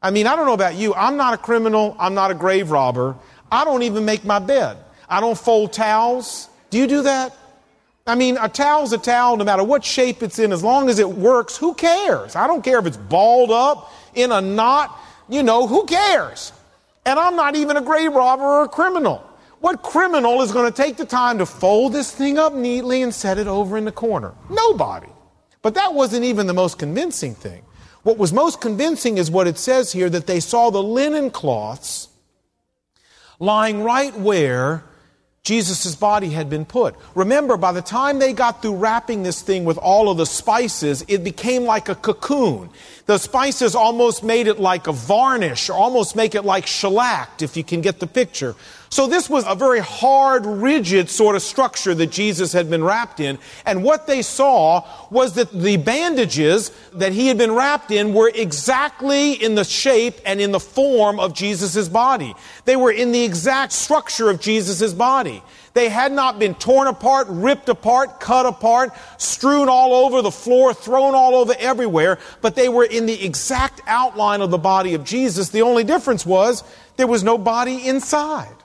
I 0.00 0.10
mean, 0.10 0.26
I 0.26 0.34
don't 0.34 0.46
know 0.46 0.54
about 0.54 0.76
you. 0.76 0.94
I'm 0.94 1.18
not 1.18 1.34
a 1.34 1.38
criminal. 1.38 1.94
I'm 1.98 2.14
not 2.14 2.30
a 2.30 2.34
grave 2.34 2.70
robber. 2.70 3.16
I 3.52 3.66
don't 3.66 3.82
even 3.82 4.06
make 4.06 4.24
my 4.24 4.38
bed. 4.38 4.78
I 5.10 5.20
don't 5.20 5.36
fold 5.36 5.74
towels. 5.74 6.48
Do 6.70 6.78
you 6.78 6.86
do 6.86 7.02
that? 7.02 7.36
I 8.06 8.14
mean, 8.14 8.36
a 8.38 8.48
towel's 8.48 8.92
a 8.92 8.98
towel 8.98 9.36
no 9.36 9.44
matter 9.44 9.62
what 9.62 9.84
shape 9.84 10.22
it's 10.22 10.38
in, 10.38 10.52
as 10.52 10.64
long 10.64 10.88
as 10.88 10.98
it 10.98 11.08
works, 11.08 11.56
who 11.56 11.74
cares? 11.74 12.34
I 12.34 12.46
don't 12.46 12.64
care 12.64 12.78
if 12.78 12.86
it's 12.86 12.96
balled 12.96 13.50
up 13.50 13.92
in 14.14 14.32
a 14.32 14.40
knot, 14.40 14.98
you 15.28 15.42
know, 15.42 15.66
who 15.66 15.84
cares? 15.86 16.52
And 17.04 17.18
I'm 17.18 17.36
not 17.36 17.56
even 17.56 17.76
a 17.76 17.80
grave 17.80 18.12
robber 18.12 18.42
or 18.42 18.64
a 18.64 18.68
criminal. 18.68 19.26
What 19.60 19.82
criminal 19.82 20.40
is 20.40 20.52
going 20.52 20.70
to 20.70 20.76
take 20.76 20.96
the 20.96 21.04
time 21.04 21.38
to 21.38 21.46
fold 21.46 21.92
this 21.92 22.10
thing 22.10 22.38
up 22.38 22.54
neatly 22.54 23.02
and 23.02 23.14
set 23.14 23.38
it 23.38 23.46
over 23.46 23.76
in 23.76 23.84
the 23.84 23.92
corner? 23.92 24.32
Nobody. 24.48 25.08
But 25.62 25.74
that 25.74 25.92
wasn't 25.92 26.24
even 26.24 26.46
the 26.46 26.54
most 26.54 26.78
convincing 26.78 27.34
thing. 27.34 27.62
What 28.02 28.16
was 28.16 28.32
most 28.32 28.62
convincing 28.62 29.18
is 29.18 29.30
what 29.30 29.46
it 29.46 29.58
says 29.58 29.92
here 29.92 30.08
that 30.08 30.26
they 30.26 30.40
saw 30.40 30.70
the 30.70 30.82
linen 30.82 31.30
cloths 31.30 32.08
lying 33.38 33.82
right 33.82 34.16
where 34.18 34.84
Jesus' 35.42 35.94
body 35.94 36.28
had 36.28 36.50
been 36.50 36.66
put. 36.66 36.94
Remember, 37.14 37.56
by 37.56 37.72
the 37.72 37.80
time 37.80 38.18
they 38.18 38.34
got 38.34 38.60
through 38.60 38.76
wrapping 38.76 39.22
this 39.22 39.40
thing 39.40 39.64
with 39.64 39.78
all 39.78 40.10
of 40.10 40.18
the 40.18 40.26
spices, 40.26 41.02
it 41.08 41.24
became 41.24 41.64
like 41.64 41.88
a 41.88 41.94
cocoon. 41.94 42.68
The 43.06 43.16
spices 43.16 43.74
almost 43.74 44.22
made 44.22 44.46
it 44.46 44.60
like 44.60 44.86
a 44.86 44.92
varnish, 44.92 45.70
or 45.70 45.72
almost 45.72 46.14
make 46.14 46.34
it 46.34 46.44
like 46.44 46.66
shellacked, 46.66 47.40
if 47.40 47.56
you 47.56 47.64
can 47.64 47.80
get 47.80 48.00
the 48.00 48.06
picture. 48.06 48.54
So 48.92 49.06
this 49.06 49.30
was 49.30 49.44
a 49.46 49.54
very 49.54 49.78
hard, 49.78 50.44
rigid 50.44 51.08
sort 51.10 51.36
of 51.36 51.42
structure 51.42 51.94
that 51.94 52.08
Jesus 52.08 52.52
had 52.52 52.68
been 52.68 52.82
wrapped 52.82 53.20
in. 53.20 53.38
And 53.64 53.84
what 53.84 54.08
they 54.08 54.20
saw 54.20 54.84
was 55.10 55.34
that 55.34 55.52
the 55.52 55.76
bandages 55.76 56.72
that 56.94 57.12
he 57.12 57.28
had 57.28 57.38
been 57.38 57.52
wrapped 57.52 57.92
in 57.92 58.12
were 58.12 58.32
exactly 58.34 59.34
in 59.34 59.54
the 59.54 59.62
shape 59.62 60.16
and 60.26 60.40
in 60.40 60.50
the 60.50 60.58
form 60.58 61.20
of 61.20 61.34
Jesus' 61.34 61.88
body. 61.88 62.34
They 62.64 62.74
were 62.74 62.90
in 62.90 63.12
the 63.12 63.22
exact 63.22 63.70
structure 63.70 64.28
of 64.28 64.40
Jesus' 64.40 64.92
body. 64.92 65.40
They 65.72 65.88
had 65.88 66.10
not 66.10 66.40
been 66.40 66.56
torn 66.56 66.88
apart, 66.88 67.28
ripped 67.30 67.68
apart, 67.68 68.18
cut 68.18 68.44
apart, 68.44 68.90
strewn 69.18 69.68
all 69.68 70.04
over 70.04 70.20
the 70.20 70.32
floor, 70.32 70.74
thrown 70.74 71.14
all 71.14 71.36
over 71.36 71.54
everywhere, 71.60 72.18
but 72.40 72.56
they 72.56 72.68
were 72.68 72.86
in 72.86 73.06
the 73.06 73.24
exact 73.24 73.82
outline 73.86 74.40
of 74.40 74.50
the 74.50 74.58
body 74.58 74.94
of 74.94 75.04
Jesus. 75.04 75.50
The 75.50 75.62
only 75.62 75.84
difference 75.84 76.26
was 76.26 76.64
there 76.96 77.06
was 77.06 77.22
no 77.22 77.38
body 77.38 77.86
inside. 77.86 78.59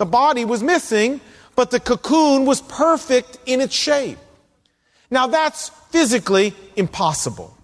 The 0.00 0.06
body 0.06 0.46
was 0.46 0.62
missing, 0.62 1.20
but 1.54 1.70
the 1.70 1.78
cocoon 1.78 2.46
was 2.46 2.62
perfect 2.62 3.36
in 3.44 3.60
its 3.60 3.74
shape. 3.74 4.16
Now 5.10 5.26
that's 5.26 5.68
physically 5.90 6.54
impossible. 6.74 7.54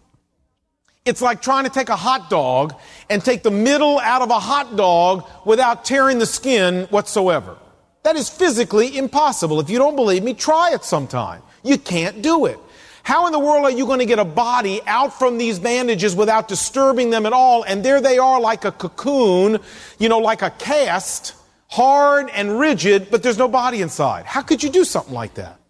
It's 1.07 1.23
like 1.23 1.41
trying 1.41 1.65
to 1.65 1.71
take 1.71 1.89
a 1.89 1.97
hot 1.97 2.29
dog 2.29 2.75
and 3.09 3.25
take 3.25 3.43
the 3.43 3.51
middle 3.51 3.99
out 4.01 4.21
of 4.21 4.29
a 4.29 4.39
hot 4.39 4.77
dog 4.77 5.27
without 5.47 5.87
tearing 5.87 6.19
the 6.19 6.27
skin 6.27 6.85
whatsoever. 6.91 7.57
That 8.03 8.17
is 8.17 8.29
physically 8.29 8.99
impossible. 8.99 9.59
If 9.59 9.71
you 9.71 9.79
don't 9.79 9.97
believe 9.97 10.23
me, 10.23 10.35
try 10.35 10.75
it 10.75 10.85
sometime. 10.85 11.41
You 11.65 11.79
can't 11.79 12.21
do 12.21 12.45
it. 12.45 12.59
How 13.03 13.25
in 13.25 13.33
the 13.33 13.39
world 13.39 13.65
are 13.65 13.71
you 13.71 13.87
going 13.87 14.01
to 14.01 14.05
get 14.05 14.19
a 14.19 14.27
body 14.27 14.83
out 14.87 15.19
from 15.19 15.39
these 15.39 15.59
bandages 15.59 16.15
without 16.15 16.49
disturbing 16.49 17.09
them 17.09 17.25
at 17.25 17.33
all? 17.33 17.63
And 17.63 17.83
there 17.83 18.03
they 18.03 18.19
are 18.19 18.39
like 18.39 18.67
a 18.67 18.73
cocoon, 18.73 19.59
you 19.99 20.11
know, 20.11 20.19
like 20.19 20.43
a 20.43 20.51
cast, 20.51 21.33
hard 21.77 22.31
and 22.31 22.59
rigid, 22.59 23.11
but 23.11 23.23
there's 23.23 23.37
no 23.37 23.49
body 23.49 23.83
inside. 23.83 24.25
How 24.25 24.41
could 24.41 24.63
you 24.63 24.71
do 24.71 24.83
something 24.83 25.13
like 25.13 25.35
that? 25.35 25.61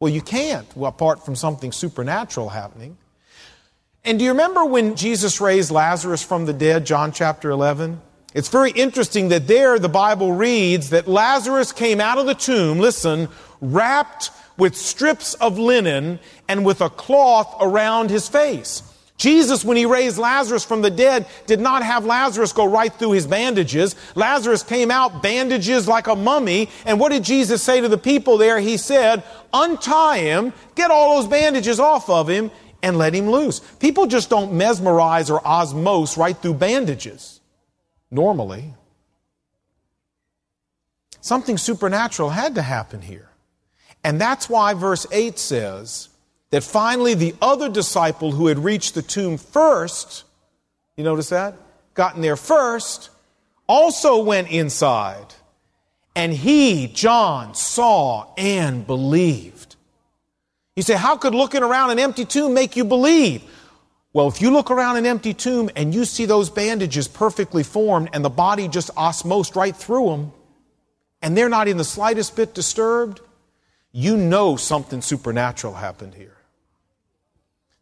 Well, 0.00 0.10
you 0.10 0.22
can't, 0.22 0.66
well, 0.74 0.88
apart 0.88 1.22
from 1.22 1.36
something 1.36 1.70
supernatural 1.70 2.48
happening. 2.48 2.96
And 4.02 4.18
do 4.18 4.24
you 4.24 4.30
remember 4.30 4.64
when 4.64 4.96
Jesus 4.96 5.38
raised 5.38 5.70
Lazarus 5.70 6.22
from 6.22 6.46
the 6.46 6.54
dead, 6.54 6.86
John 6.86 7.12
chapter 7.12 7.50
11? 7.50 8.00
It's 8.32 8.48
very 8.48 8.70
interesting 8.70 9.28
that 9.28 9.48
there 9.48 9.78
the 9.78 9.90
Bible 9.90 10.32
reads 10.32 10.90
that 10.90 11.06
Lazarus 11.06 11.72
came 11.72 12.00
out 12.00 12.16
of 12.16 12.24
the 12.24 12.34
tomb, 12.34 12.78
listen, 12.78 13.28
wrapped 13.60 14.30
with 14.56 14.74
strips 14.74 15.34
of 15.34 15.58
linen 15.58 16.20
and 16.48 16.64
with 16.64 16.80
a 16.80 16.88
cloth 16.88 17.54
around 17.60 18.08
his 18.08 18.28
face. 18.28 18.82
Jesus, 19.20 19.66
when 19.66 19.76
he 19.76 19.84
raised 19.84 20.16
Lazarus 20.16 20.64
from 20.64 20.80
the 20.80 20.90
dead, 20.90 21.26
did 21.46 21.60
not 21.60 21.82
have 21.82 22.06
Lazarus 22.06 22.54
go 22.54 22.64
right 22.64 22.90
through 22.90 23.12
his 23.12 23.26
bandages. 23.26 23.94
Lazarus 24.14 24.62
came 24.62 24.90
out 24.90 25.22
bandages 25.22 25.86
like 25.86 26.06
a 26.06 26.16
mummy. 26.16 26.70
And 26.86 26.98
what 26.98 27.12
did 27.12 27.22
Jesus 27.22 27.62
say 27.62 27.82
to 27.82 27.88
the 27.88 27.98
people 27.98 28.38
there? 28.38 28.58
He 28.58 28.78
said, 28.78 29.22
untie 29.52 30.20
him, 30.20 30.54
get 30.74 30.90
all 30.90 31.16
those 31.16 31.28
bandages 31.28 31.78
off 31.78 32.08
of 32.08 32.30
him, 32.30 32.50
and 32.82 32.96
let 32.96 33.14
him 33.14 33.28
loose. 33.28 33.60
People 33.78 34.06
just 34.06 34.30
don't 34.30 34.54
mesmerize 34.54 35.28
or 35.28 35.40
osmose 35.40 36.16
right 36.16 36.38
through 36.38 36.54
bandages. 36.54 37.42
Normally. 38.10 38.72
Something 41.20 41.58
supernatural 41.58 42.30
had 42.30 42.54
to 42.54 42.62
happen 42.62 43.02
here. 43.02 43.28
And 44.02 44.18
that's 44.18 44.48
why 44.48 44.72
verse 44.72 45.06
8 45.12 45.38
says 45.38 46.08
that 46.50 46.64
finally 46.64 47.14
the 47.14 47.34
other 47.40 47.68
disciple 47.68 48.32
who 48.32 48.48
had 48.48 48.58
reached 48.58 48.94
the 48.94 49.02
tomb 49.02 49.38
first, 49.38 50.24
you 50.96 51.04
notice 51.04 51.28
that? 51.30 51.54
Gotten 51.94 52.22
there 52.22 52.36
first, 52.36 53.10
also 53.68 54.22
went 54.22 54.50
inside. 54.50 55.34
And 56.16 56.32
he, 56.32 56.88
John, 56.88 57.54
saw 57.54 58.34
and 58.36 58.86
believed. 58.86 59.76
You 60.74 60.82
say, 60.82 60.94
how 60.94 61.16
could 61.16 61.34
looking 61.34 61.62
around 61.62 61.90
an 61.90 61.98
empty 61.98 62.24
tomb 62.24 62.52
make 62.52 62.76
you 62.76 62.84
believe? 62.84 63.42
Well, 64.12 64.26
if 64.26 64.42
you 64.42 64.50
look 64.50 64.72
around 64.72 64.96
an 64.96 65.06
empty 65.06 65.34
tomb 65.34 65.70
and 65.76 65.94
you 65.94 66.04
see 66.04 66.26
those 66.26 66.50
bandages 66.50 67.06
perfectly 67.06 67.62
formed 67.62 68.10
and 68.12 68.24
the 68.24 68.30
body 68.30 68.66
just 68.66 68.92
osmosed 68.96 69.54
right 69.54 69.74
through 69.74 70.10
them, 70.10 70.32
and 71.22 71.36
they're 71.36 71.48
not 71.48 71.68
in 71.68 71.76
the 71.76 71.84
slightest 71.84 72.34
bit 72.34 72.54
disturbed, 72.54 73.20
you 73.92 74.16
know 74.16 74.56
something 74.56 75.00
supernatural 75.00 75.74
happened 75.74 76.14
here. 76.14 76.36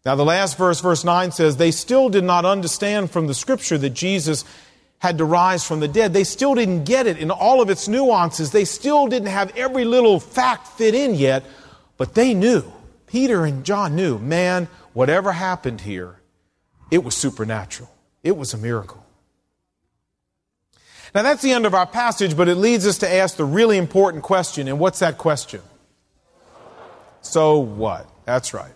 Now, 0.08 0.14
the 0.14 0.24
last 0.24 0.56
verse, 0.56 0.80
verse 0.80 1.04
9 1.04 1.32
says, 1.32 1.58
They 1.58 1.70
still 1.70 2.08
did 2.08 2.24
not 2.24 2.46
understand 2.46 3.10
from 3.10 3.26
the 3.26 3.34
scripture 3.34 3.76
that 3.76 3.90
Jesus 3.90 4.42
had 5.00 5.18
to 5.18 5.26
rise 5.26 5.66
from 5.66 5.80
the 5.80 5.86
dead. 5.86 6.14
They 6.14 6.24
still 6.24 6.54
didn't 6.54 6.84
get 6.84 7.06
it 7.06 7.18
in 7.18 7.30
all 7.30 7.60
of 7.60 7.68
its 7.68 7.88
nuances. 7.88 8.50
They 8.50 8.64
still 8.64 9.06
didn't 9.06 9.28
have 9.28 9.54
every 9.54 9.84
little 9.84 10.18
fact 10.18 10.66
fit 10.66 10.94
in 10.94 11.14
yet, 11.14 11.44
but 11.98 12.14
they 12.14 12.32
knew. 12.32 12.64
Peter 13.06 13.44
and 13.44 13.66
John 13.66 13.96
knew, 13.96 14.18
man, 14.18 14.68
whatever 14.94 15.30
happened 15.30 15.82
here, 15.82 16.22
it 16.90 17.04
was 17.04 17.14
supernatural. 17.14 17.90
It 18.22 18.34
was 18.34 18.54
a 18.54 18.56
miracle. 18.56 19.04
Now, 21.14 21.20
that's 21.20 21.42
the 21.42 21.52
end 21.52 21.66
of 21.66 21.74
our 21.74 21.86
passage, 21.86 22.34
but 22.34 22.48
it 22.48 22.54
leads 22.54 22.86
us 22.86 22.96
to 23.00 23.12
ask 23.12 23.36
the 23.36 23.44
really 23.44 23.76
important 23.76 24.22
question. 24.22 24.68
And 24.68 24.78
what's 24.78 25.00
that 25.00 25.18
question? 25.18 25.60
So 27.20 27.58
what? 27.58 28.08
That's 28.24 28.54
right. 28.54 28.72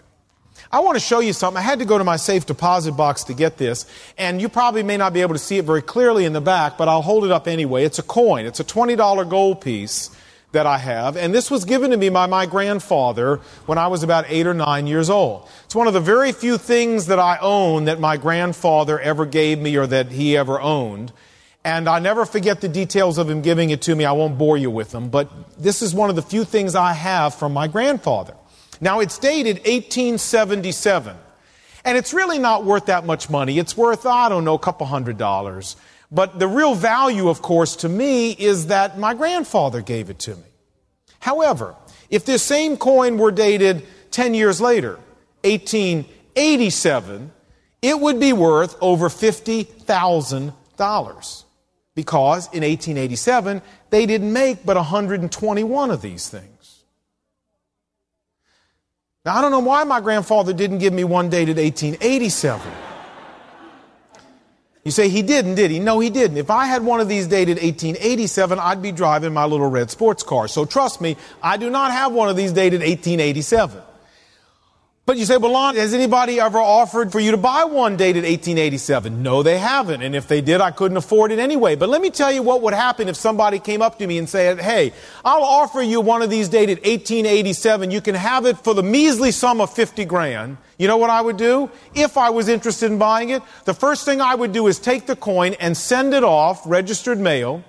I 0.74 0.80
want 0.80 0.96
to 0.96 1.04
show 1.04 1.20
you 1.20 1.34
something. 1.34 1.58
I 1.58 1.60
had 1.60 1.80
to 1.80 1.84
go 1.84 1.98
to 1.98 2.04
my 2.04 2.16
safe 2.16 2.46
deposit 2.46 2.92
box 2.92 3.24
to 3.24 3.34
get 3.34 3.58
this, 3.58 3.84
and 4.16 4.40
you 4.40 4.48
probably 4.48 4.82
may 4.82 4.96
not 4.96 5.12
be 5.12 5.20
able 5.20 5.34
to 5.34 5.38
see 5.38 5.58
it 5.58 5.66
very 5.66 5.82
clearly 5.82 6.24
in 6.24 6.32
the 6.32 6.40
back, 6.40 6.78
but 6.78 6.88
I'll 6.88 7.02
hold 7.02 7.26
it 7.26 7.30
up 7.30 7.46
anyway. 7.46 7.84
It's 7.84 7.98
a 7.98 8.02
coin. 8.02 8.46
It's 8.46 8.58
a 8.58 8.64
$20 8.64 9.28
gold 9.28 9.60
piece 9.60 10.08
that 10.52 10.64
I 10.64 10.78
have, 10.78 11.18
and 11.18 11.34
this 11.34 11.50
was 11.50 11.66
given 11.66 11.90
to 11.90 11.98
me 11.98 12.08
by 12.08 12.24
my 12.24 12.46
grandfather 12.46 13.40
when 13.66 13.76
I 13.76 13.88
was 13.88 14.02
about 14.02 14.24
eight 14.28 14.46
or 14.46 14.54
nine 14.54 14.86
years 14.86 15.10
old. 15.10 15.46
It's 15.66 15.74
one 15.74 15.88
of 15.88 15.92
the 15.92 16.00
very 16.00 16.32
few 16.32 16.56
things 16.56 17.06
that 17.06 17.18
I 17.18 17.36
own 17.42 17.84
that 17.84 18.00
my 18.00 18.16
grandfather 18.16 18.98
ever 18.98 19.26
gave 19.26 19.58
me 19.58 19.76
or 19.76 19.86
that 19.86 20.10
he 20.10 20.38
ever 20.38 20.58
owned. 20.58 21.12
And 21.64 21.86
I 21.86 21.98
never 21.98 22.24
forget 22.24 22.62
the 22.62 22.68
details 22.68 23.18
of 23.18 23.28
him 23.28 23.42
giving 23.42 23.68
it 23.68 23.82
to 23.82 23.94
me. 23.94 24.06
I 24.06 24.12
won't 24.12 24.38
bore 24.38 24.56
you 24.56 24.70
with 24.70 24.90
them, 24.90 25.10
but 25.10 25.30
this 25.62 25.82
is 25.82 25.94
one 25.94 26.08
of 26.08 26.16
the 26.16 26.22
few 26.22 26.44
things 26.44 26.74
I 26.74 26.94
have 26.94 27.34
from 27.34 27.52
my 27.52 27.68
grandfather. 27.68 28.34
Now, 28.82 28.98
it's 28.98 29.16
dated 29.16 29.58
1877, 29.58 31.16
and 31.84 31.96
it's 31.96 32.12
really 32.12 32.40
not 32.40 32.64
worth 32.64 32.86
that 32.86 33.06
much 33.06 33.30
money. 33.30 33.60
It's 33.60 33.76
worth, 33.76 34.06
I 34.06 34.28
don't 34.28 34.44
know, 34.44 34.54
a 34.54 34.58
couple 34.58 34.86
hundred 34.86 35.18
dollars. 35.18 35.76
But 36.10 36.40
the 36.40 36.48
real 36.48 36.74
value, 36.74 37.28
of 37.28 37.42
course, 37.42 37.76
to 37.76 37.88
me 37.88 38.32
is 38.32 38.66
that 38.66 38.98
my 38.98 39.14
grandfather 39.14 39.82
gave 39.82 40.10
it 40.10 40.18
to 40.20 40.34
me. 40.34 40.42
However, 41.20 41.76
if 42.10 42.24
this 42.24 42.42
same 42.42 42.76
coin 42.76 43.18
were 43.18 43.30
dated 43.30 43.86
10 44.10 44.34
years 44.34 44.60
later, 44.60 44.98
1887, 45.44 47.30
it 47.82 48.00
would 48.00 48.18
be 48.18 48.32
worth 48.32 48.76
over 48.80 49.08
$50,000 49.08 51.44
because 51.94 52.46
in 52.46 52.64
1887 52.64 53.62
they 53.90 54.06
didn't 54.06 54.32
make 54.32 54.66
but 54.66 54.74
121 54.74 55.92
of 55.92 56.02
these 56.02 56.28
things. 56.28 56.51
Now, 59.24 59.36
I 59.36 59.40
don't 59.40 59.52
know 59.52 59.60
why 59.60 59.84
my 59.84 60.00
grandfather 60.00 60.52
didn't 60.52 60.78
give 60.78 60.92
me 60.92 61.04
one 61.04 61.30
dated 61.30 61.56
1887. 61.56 62.72
You 64.84 64.90
say 64.90 65.08
he 65.08 65.22
didn't, 65.22 65.54
did 65.54 65.70
he? 65.70 65.78
No, 65.78 66.00
he 66.00 66.10
didn't. 66.10 66.38
If 66.38 66.50
I 66.50 66.66
had 66.66 66.82
one 66.82 66.98
of 66.98 67.08
these 67.08 67.28
dated 67.28 67.58
1887, 67.62 68.58
I'd 68.58 68.82
be 68.82 68.90
driving 68.90 69.32
my 69.32 69.44
little 69.44 69.68
red 69.68 69.92
sports 69.92 70.24
car. 70.24 70.48
So 70.48 70.64
trust 70.64 71.00
me, 71.00 71.16
I 71.40 71.56
do 71.56 71.70
not 71.70 71.92
have 71.92 72.12
one 72.12 72.28
of 72.28 72.36
these 72.36 72.50
dated 72.50 72.80
1887. 72.80 73.80
But 75.04 75.16
you 75.16 75.24
say, 75.24 75.36
well, 75.36 75.50
Lon, 75.50 75.74
has 75.74 75.94
anybody 75.94 76.38
ever 76.38 76.60
offered 76.60 77.10
for 77.10 77.18
you 77.18 77.32
to 77.32 77.36
buy 77.36 77.64
one 77.64 77.96
dated 77.96 78.22
1887? 78.22 79.20
No, 79.20 79.42
they 79.42 79.58
haven't. 79.58 80.00
And 80.00 80.14
if 80.14 80.28
they 80.28 80.40
did, 80.40 80.60
I 80.60 80.70
couldn't 80.70 80.96
afford 80.96 81.32
it 81.32 81.40
anyway. 81.40 81.74
But 81.74 81.88
let 81.88 82.00
me 82.00 82.08
tell 82.08 82.30
you 82.30 82.40
what 82.40 82.62
would 82.62 82.72
happen 82.72 83.08
if 83.08 83.16
somebody 83.16 83.58
came 83.58 83.82
up 83.82 83.98
to 83.98 84.06
me 84.06 84.16
and 84.16 84.28
said, 84.28 84.60
hey, 84.60 84.92
I'll 85.24 85.42
offer 85.42 85.82
you 85.82 86.00
one 86.00 86.22
of 86.22 86.30
these 86.30 86.48
dated 86.48 86.78
1887. 86.78 87.90
You 87.90 88.00
can 88.00 88.14
have 88.14 88.46
it 88.46 88.58
for 88.58 88.74
the 88.74 88.84
measly 88.84 89.32
sum 89.32 89.60
of 89.60 89.74
50 89.74 90.04
grand. 90.04 90.56
You 90.78 90.86
know 90.86 90.98
what 90.98 91.10
I 91.10 91.20
would 91.20 91.36
do? 91.36 91.68
If 91.96 92.16
I 92.16 92.30
was 92.30 92.46
interested 92.46 92.92
in 92.92 92.98
buying 92.98 93.30
it, 93.30 93.42
the 93.64 93.74
first 93.74 94.04
thing 94.04 94.20
I 94.20 94.36
would 94.36 94.52
do 94.52 94.68
is 94.68 94.78
take 94.78 95.06
the 95.06 95.16
coin 95.16 95.54
and 95.54 95.76
send 95.76 96.14
it 96.14 96.22
off, 96.22 96.62
registered 96.64 97.18
mail, 97.18 97.64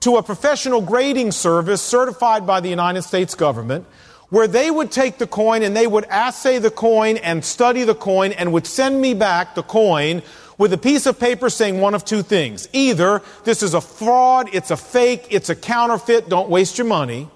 to 0.00 0.16
a 0.16 0.22
professional 0.22 0.80
grading 0.80 1.32
service 1.32 1.82
certified 1.82 2.46
by 2.46 2.60
the 2.60 2.68
United 2.68 3.02
States 3.02 3.34
government 3.34 3.84
where 4.30 4.46
they 4.46 4.70
would 4.70 4.90
take 4.90 5.18
the 5.18 5.26
coin 5.26 5.62
and 5.62 5.76
they 5.76 5.86
would 5.86 6.04
assay 6.06 6.58
the 6.58 6.70
coin 6.70 7.16
and 7.18 7.44
study 7.44 7.84
the 7.84 7.94
coin 7.94 8.32
and 8.32 8.52
would 8.52 8.66
send 8.66 9.00
me 9.00 9.14
back 9.14 9.54
the 9.54 9.62
coin 9.62 10.22
with 10.58 10.72
a 10.72 10.78
piece 10.78 11.06
of 11.06 11.18
paper 11.18 11.48
saying 11.48 11.80
one 11.80 11.94
of 11.94 12.04
two 12.04 12.22
things. 12.22 12.68
Either 12.72 13.22
this 13.44 13.62
is 13.62 13.74
a 13.74 13.80
fraud, 13.80 14.50
it's 14.52 14.70
a 14.70 14.76
fake, 14.76 15.26
it's 15.30 15.48
a 15.48 15.54
counterfeit, 15.54 16.28
don't 16.28 16.50
waste 16.50 16.76
your 16.76 16.86
money. 16.86 17.28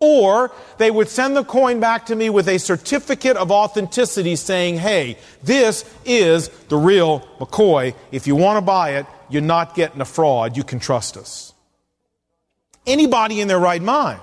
Or 0.00 0.50
they 0.78 0.90
would 0.90 1.08
send 1.08 1.36
the 1.36 1.44
coin 1.44 1.78
back 1.78 2.06
to 2.06 2.16
me 2.16 2.28
with 2.28 2.48
a 2.48 2.58
certificate 2.58 3.36
of 3.36 3.52
authenticity 3.52 4.34
saying, 4.34 4.78
hey, 4.78 5.16
this 5.44 5.84
is 6.04 6.48
the 6.68 6.76
real 6.76 7.20
McCoy. 7.38 7.94
If 8.10 8.26
you 8.26 8.34
want 8.34 8.56
to 8.56 8.62
buy 8.62 8.96
it, 8.96 9.06
you're 9.28 9.42
not 9.42 9.76
getting 9.76 10.00
a 10.00 10.04
fraud. 10.04 10.56
You 10.56 10.64
can 10.64 10.80
trust 10.80 11.16
us. 11.16 11.54
Anybody 12.84 13.40
in 13.40 13.46
their 13.46 13.60
right 13.60 13.80
mind 13.80 14.20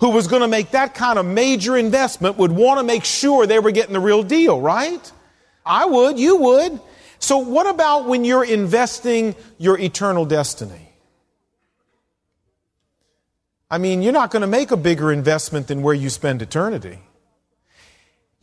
who 0.00 0.10
was 0.10 0.26
going 0.26 0.42
to 0.42 0.48
make 0.48 0.72
that 0.72 0.94
kind 0.94 1.18
of 1.18 1.26
major 1.26 1.76
investment 1.76 2.36
would 2.36 2.52
want 2.52 2.78
to 2.78 2.84
make 2.84 3.04
sure 3.04 3.46
they 3.46 3.58
were 3.58 3.70
getting 3.70 3.92
the 3.92 4.00
real 4.00 4.22
deal, 4.22 4.60
right? 4.60 5.12
I 5.64 5.86
would, 5.86 6.18
you 6.18 6.36
would. 6.36 6.80
So, 7.18 7.38
what 7.38 7.66
about 7.66 8.06
when 8.06 8.24
you're 8.24 8.44
investing 8.44 9.34
your 9.58 9.78
eternal 9.78 10.26
destiny? 10.26 10.88
I 13.70 13.78
mean, 13.78 14.02
you're 14.02 14.12
not 14.12 14.30
going 14.30 14.42
to 14.42 14.46
make 14.46 14.70
a 14.70 14.76
bigger 14.76 15.10
investment 15.10 15.68
than 15.68 15.82
where 15.82 15.94
you 15.94 16.10
spend 16.10 16.42
eternity. 16.42 16.98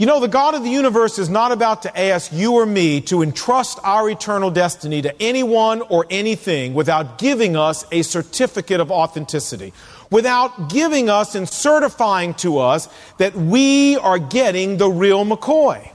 You 0.01 0.07
know, 0.07 0.19
the 0.19 0.27
God 0.27 0.55
of 0.55 0.63
the 0.63 0.69
universe 0.69 1.19
is 1.19 1.29
not 1.29 1.51
about 1.51 1.83
to 1.83 1.99
ask 1.99 2.33
you 2.33 2.53
or 2.53 2.65
me 2.65 3.01
to 3.01 3.21
entrust 3.21 3.77
our 3.83 4.09
eternal 4.09 4.49
destiny 4.49 5.03
to 5.03 5.21
anyone 5.21 5.83
or 5.83 6.07
anything 6.09 6.73
without 6.73 7.19
giving 7.19 7.55
us 7.55 7.85
a 7.91 8.01
certificate 8.01 8.79
of 8.79 8.89
authenticity 8.89 9.73
without 10.11 10.69
giving 10.69 11.09
us 11.09 11.33
and 11.33 11.49
certifying 11.49 12.35
to 12.35 12.59
us 12.59 12.87
that 13.17 13.33
we 13.35 13.97
are 13.97 14.19
getting 14.19 14.77
the 14.77 14.89
real 14.89 15.25
McCoy. 15.25 15.89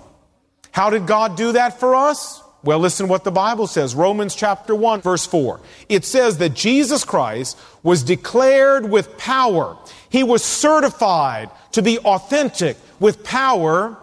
How 0.73 0.91
did 0.91 1.07
God 1.07 1.37
do 1.37 1.53
that 1.53 1.79
for 1.79 1.95
us? 1.95 2.43
Well, 2.65 2.81
listen 2.81 3.07
what 3.07 3.23
the 3.23 3.31
Bible 3.31 3.69
says. 3.69 3.95
Romans 3.95 4.35
chapter 4.35 4.75
1, 4.75 5.01
verse 5.01 5.25
4. 5.25 5.61
It 5.89 6.05
says 6.05 6.39
that 6.39 6.55
Jesus 6.55 7.05
Christ 7.05 7.57
was 7.85 8.03
declared 8.03 8.91
with 8.91 9.17
power. 9.19 9.79
He 10.09 10.25
was 10.25 10.43
certified 10.43 11.51
to 11.73 11.83
be 11.83 11.99
authentic 12.01 12.77
with 12.99 13.23
power. 13.23 13.97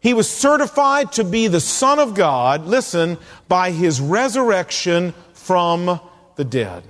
He 0.00 0.12
was 0.12 0.28
certified 0.28 1.12
to 1.12 1.24
be 1.24 1.46
the 1.46 1.60
Son 1.60 1.98
of 1.98 2.14
God, 2.14 2.66
listen, 2.66 3.16
by 3.48 3.70
his 3.70 4.00
resurrection 4.00 5.14
from 5.32 6.00
the 6.36 6.44
dead. 6.44 6.84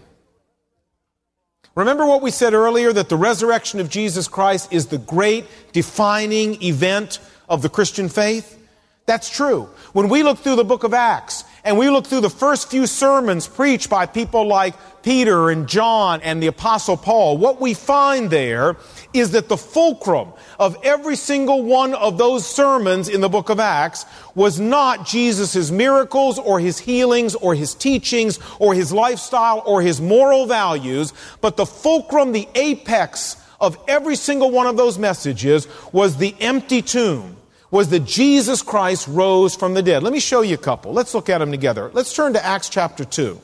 Remember 1.75 2.07
what 2.07 2.21
we 2.21 2.31
said 2.31 2.52
earlier 2.52 2.93
that 2.93 3.09
the 3.09 3.17
resurrection 3.17 3.81
of 3.81 3.88
Jesus 3.88 4.29
Christ 4.29 4.73
is 4.73 4.87
the 4.87 4.99
great 4.99 5.47
defining 5.73 6.62
event 6.62 7.19
of 7.49 7.62
the 7.62 7.71
Christian 7.71 8.09
faith? 8.11 8.59
That's 9.07 9.31
true. 9.31 9.69
When 9.93 10.09
we 10.09 10.23
look 10.23 10.38
through 10.38 10.57
the 10.57 10.64
book 10.64 10.85
of 10.85 10.93
Acts 10.93 11.45
and 11.64 11.78
we 11.78 11.88
look 11.90 12.07
through 12.07 12.23
the 12.23 12.31
first 12.31 12.71
few 12.71 12.87
sermons 12.87 13.47
preached 13.47 13.88
by 13.88 14.07
people 14.07 14.47
like 14.47 14.75
Peter 15.02 15.50
and 15.50 15.69
John 15.69 16.21
and 16.23 16.42
the 16.42 16.49
apostle 16.49 16.97
Paul, 16.97 17.38
what 17.38 17.61
we 17.61 17.75
find 17.75 18.31
there 18.31 18.76
is 19.12 19.33
that 19.33 19.49
the 19.49 19.57
fulcrum 19.57 20.33
of 20.59 20.76
every 20.83 21.16
single 21.16 21.62
one 21.62 21.95
of 21.95 22.19
those 22.19 22.47
sermons 22.47 23.09
in 23.09 23.21
the 23.21 23.28
book 23.28 23.49
of 23.49 23.61
Acts 23.61 24.07
was 24.35 24.59
not 24.59 25.07
Jesus' 25.07 25.71
miracles 25.71 26.38
or 26.38 26.59
his 26.59 26.78
healings 26.78 27.35
or 27.37 27.54
his 27.54 27.75
teachings 27.75 28.38
or 28.59 28.75
his 28.75 28.92
lifestyle 28.92 29.62
or 29.66 29.83
his 29.83 30.00
moral 30.00 30.47
values, 30.47 31.12
but 31.40 31.57
the 31.57 31.66
fulcrum, 31.66 32.33
the 32.33 32.49
apex 32.54 33.37
of 33.61 33.78
every 33.87 34.16
single 34.16 34.50
one 34.50 34.66
of 34.66 34.76
those 34.76 34.99
messages 34.99 35.69
was 35.92 36.16
the 36.16 36.35
empty 36.40 36.83
tomb 36.83 37.37
was 37.73 37.88
that 37.88 38.05
Jesus 38.05 38.62
Christ 38.62 39.09
rose 39.09 39.57
from 39.57 39.73
the 39.75 39.83
dead. 39.83 40.02
Let 40.02 40.12
me 40.12 40.21
show 40.21 40.43
you 40.43 40.55
a 40.55 40.59
couple. 40.59 40.93
Let's 40.93 41.14
look 41.14 41.31
at 41.31 41.38
them 41.38 41.50
together. 41.50 41.91
Let's 41.95 42.14
turn 42.14 42.35
to 42.35 42.45
Acts 42.45 42.69
chapter 42.69 43.05
2. 43.05 43.41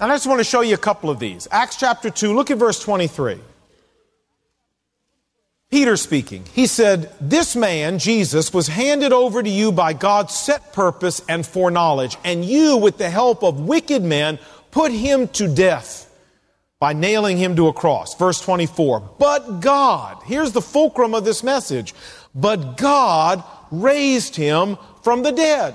And 0.00 0.10
I 0.10 0.14
just 0.14 0.28
want 0.28 0.38
to 0.38 0.44
show 0.44 0.60
you 0.60 0.74
a 0.74 0.78
couple 0.78 1.10
of 1.10 1.18
these. 1.18 1.48
Acts 1.50 1.76
chapter 1.76 2.10
2, 2.10 2.32
look 2.32 2.52
at 2.52 2.58
verse 2.58 2.80
23. 2.80 3.40
Peter 5.68 5.96
speaking. 5.96 6.44
He 6.52 6.68
said, 6.68 7.12
This 7.20 7.56
man, 7.56 7.98
Jesus, 7.98 8.54
was 8.54 8.68
handed 8.68 9.12
over 9.12 9.42
to 9.42 9.50
you 9.50 9.72
by 9.72 9.92
God's 9.92 10.32
set 10.32 10.72
purpose 10.72 11.20
and 11.28 11.44
foreknowledge, 11.44 12.16
and 12.22 12.44
you, 12.44 12.76
with 12.76 12.98
the 12.98 13.10
help 13.10 13.42
of 13.42 13.58
wicked 13.58 14.04
men, 14.04 14.38
put 14.70 14.92
him 14.92 15.26
to 15.28 15.52
death 15.52 16.08
by 16.78 16.92
nailing 16.92 17.38
him 17.38 17.56
to 17.56 17.66
a 17.66 17.72
cross. 17.72 18.14
Verse 18.14 18.40
24. 18.40 19.00
But 19.18 19.60
God, 19.60 20.18
here's 20.24 20.52
the 20.52 20.62
fulcrum 20.62 21.14
of 21.14 21.24
this 21.24 21.42
message. 21.42 21.94
But 22.34 22.76
God 22.76 23.44
raised 23.70 24.36
him 24.36 24.76
from 25.02 25.22
the 25.22 25.32
dead, 25.32 25.74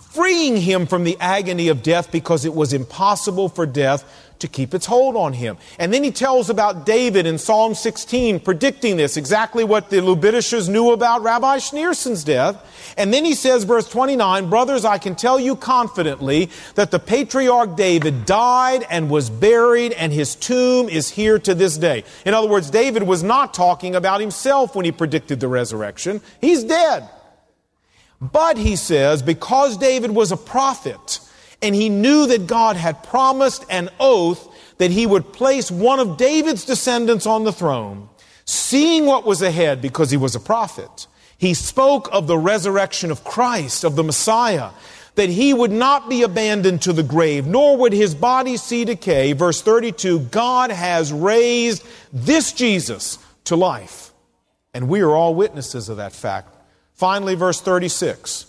freeing 0.00 0.56
him 0.56 0.86
from 0.86 1.04
the 1.04 1.16
agony 1.20 1.68
of 1.68 1.82
death 1.82 2.12
because 2.12 2.44
it 2.44 2.54
was 2.54 2.72
impossible 2.72 3.48
for 3.48 3.66
death 3.66 4.04
to 4.40 4.48
keep 4.48 4.74
its 4.74 4.86
hold 4.86 5.16
on 5.16 5.32
him. 5.32 5.56
And 5.78 5.92
then 5.92 6.04
he 6.04 6.10
tells 6.10 6.50
about 6.50 6.86
David 6.86 7.26
in 7.26 7.38
Psalm 7.38 7.74
16, 7.74 8.40
predicting 8.40 8.96
this, 8.96 9.16
exactly 9.16 9.64
what 9.64 9.90
the 9.90 9.96
Lubavitchers 9.96 10.68
knew 10.68 10.92
about 10.92 11.22
Rabbi 11.22 11.58
Schneerson's 11.58 12.24
death. 12.24 12.94
And 12.96 13.12
then 13.12 13.24
he 13.24 13.34
says, 13.34 13.64
verse 13.64 13.88
29, 13.88 14.50
Brothers, 14.50 14.84
I 14.84 14.98
can 14.98 15.14
tell 15.14 15.38
you 15.38 15.56
confidently 15.56 16.50
that 16.74 16.90
the 16.90 16.98
patriarch 16.98 17.76
David 17.76 18.26
died 18.26 18.84
and 18.90 19.10
was 19.10 19.30
buried, 19.30 19.92
and 19.92 20.12
his 20.12 20.34
tomb 20.34 20.88
is 20.88 21.08
here 21.10 21.38
to 21.38 21.54
this 21.54 21.76
day. 21.76 22.04
In 22.24 22.34
other 22.34 22.48
words, 22.48 22.70
David 22.70 23.02
was 23.02 23.22
not 23.22 23.54
talking 23.54 23.94
about 23.94 24.20
himself 24.20 24.74
when 24.74 24.84
he 24.84 24.92
predicted 24.92 25.40
the 25.40 25.48
resurrection. 25.48 26.20
He's 26.40 26.64
dead. 26.64 27.08
But 28.20 28.58
he 28.58 28.74
says, 28.76 29.22
because 29.22 29.76
David 29.76 30.10
was 30.10 30.32
a 30.32 30.36
prophet, 30.36 31.20
and 31.60 31.74
he 31.74 31.88
knew 31.88 32.26
that 32.26 32.46
God 32.46 32.76
had 32.76 33.02
promised 33.02 33.64
an 33.68 33.90
oath 33.98 34.48
that 34.78 34.90
he 34.90 35.06
would 35.06 35.32
place 35.32 35.70
one 35.70 35.98
of 35.98 36.16
David's 36.16 36.64
descendants 36.64 37.26
on 37.26 37.44
the 37.44 37.52
throne, 37.52 38.08
seeing 38.44 39.06
what 39.06 39.26
was 39.26 39.42
ahead 39.42 39.82
because 39.82 40.10
he 40.10 40.16
was 40.16 40.34
a 40.34 40.40
prophet. 40.40 41.06
He 41.36 41.54
spoke 41.54 42.08
of 42.12 42.26
the 42.26 42.38
resurrection 42.38 43.10
of 43.10 43.24
Christ, 43.24 43.84
of 43.84 43.96
the 43.96 44.04
Messiah, 44.04 44.70
that 45.16 45.28
he 45.28 45.52
would 45.52 45.72
not 45.72 46.08
be 46.08 46.22
abandoned 46.22 46.82
to 46.82 46.92
the 46.92 47.02
grave, 47.02 47.44
nor 47.44 47.76
would 47.76 47.92
his 47.92 48.14
body 48.14 48.56
see 48.56 48.84
decay. 48.84 49.32
Verse 49.32 49.60
32, 49.60 50.20
God 50.20 50.70
has 50.70 51.12
raised 51.12 51.84
this 52.12 52.52
Jesus 52.52 53.18
to 53.44 53.56
life. 53.56 54.12
And 54.72 54.88
we 54.88 55.00
are 55.00 55.10
all 55.10 55.34
witnesses 55.34 55.88
of 55.88 55.96
that 55.96 56.12
fact. 56.12 56.54
Finally, 56.94 57.34
verse 57.34 57.60
36. 57.60 58.47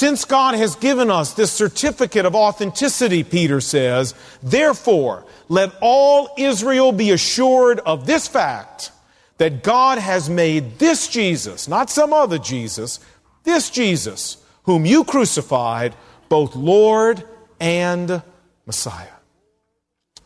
Since 0.00 0.24
God 0.24 0.54
has 0.54 0.76
given 0.76 1.10
us 1.10 1.34
this 1.34 1.52
certificate 1.52 2.24
of 2.24 2.34
authenticity, 2.34 3.22
Peter 3.22 3.60
says, 3.60 4.14
therefore, 4.42 5.26
let 5.50 5.74
all 5.82 6.30
Israel 6.38 6.90
be 6.90 7.10
assured 7.10 7.80
of 7.80 8.06
this 8.06 8.26
fact 8.26 8.92
that 9.36 9.62
God 9.62 9.98
has 9.98 10.30
made 10.30 10.78
this 10.78 11.06
Jesus, 11.06 11.68
not 11.68 11.90
some 11.90 12.14
other 12.14 12.38
Jesus, 12.38 12.98
this 13.44 13.68
Jesus, 13.68 14.38
whom 14.62 14.86
you 14.86 15.04
crucified, 15.04 15.94
both 16.30 16.56
Lord 16.56 17.22
and 17.60 18.22
Messiah. 18.64 19.18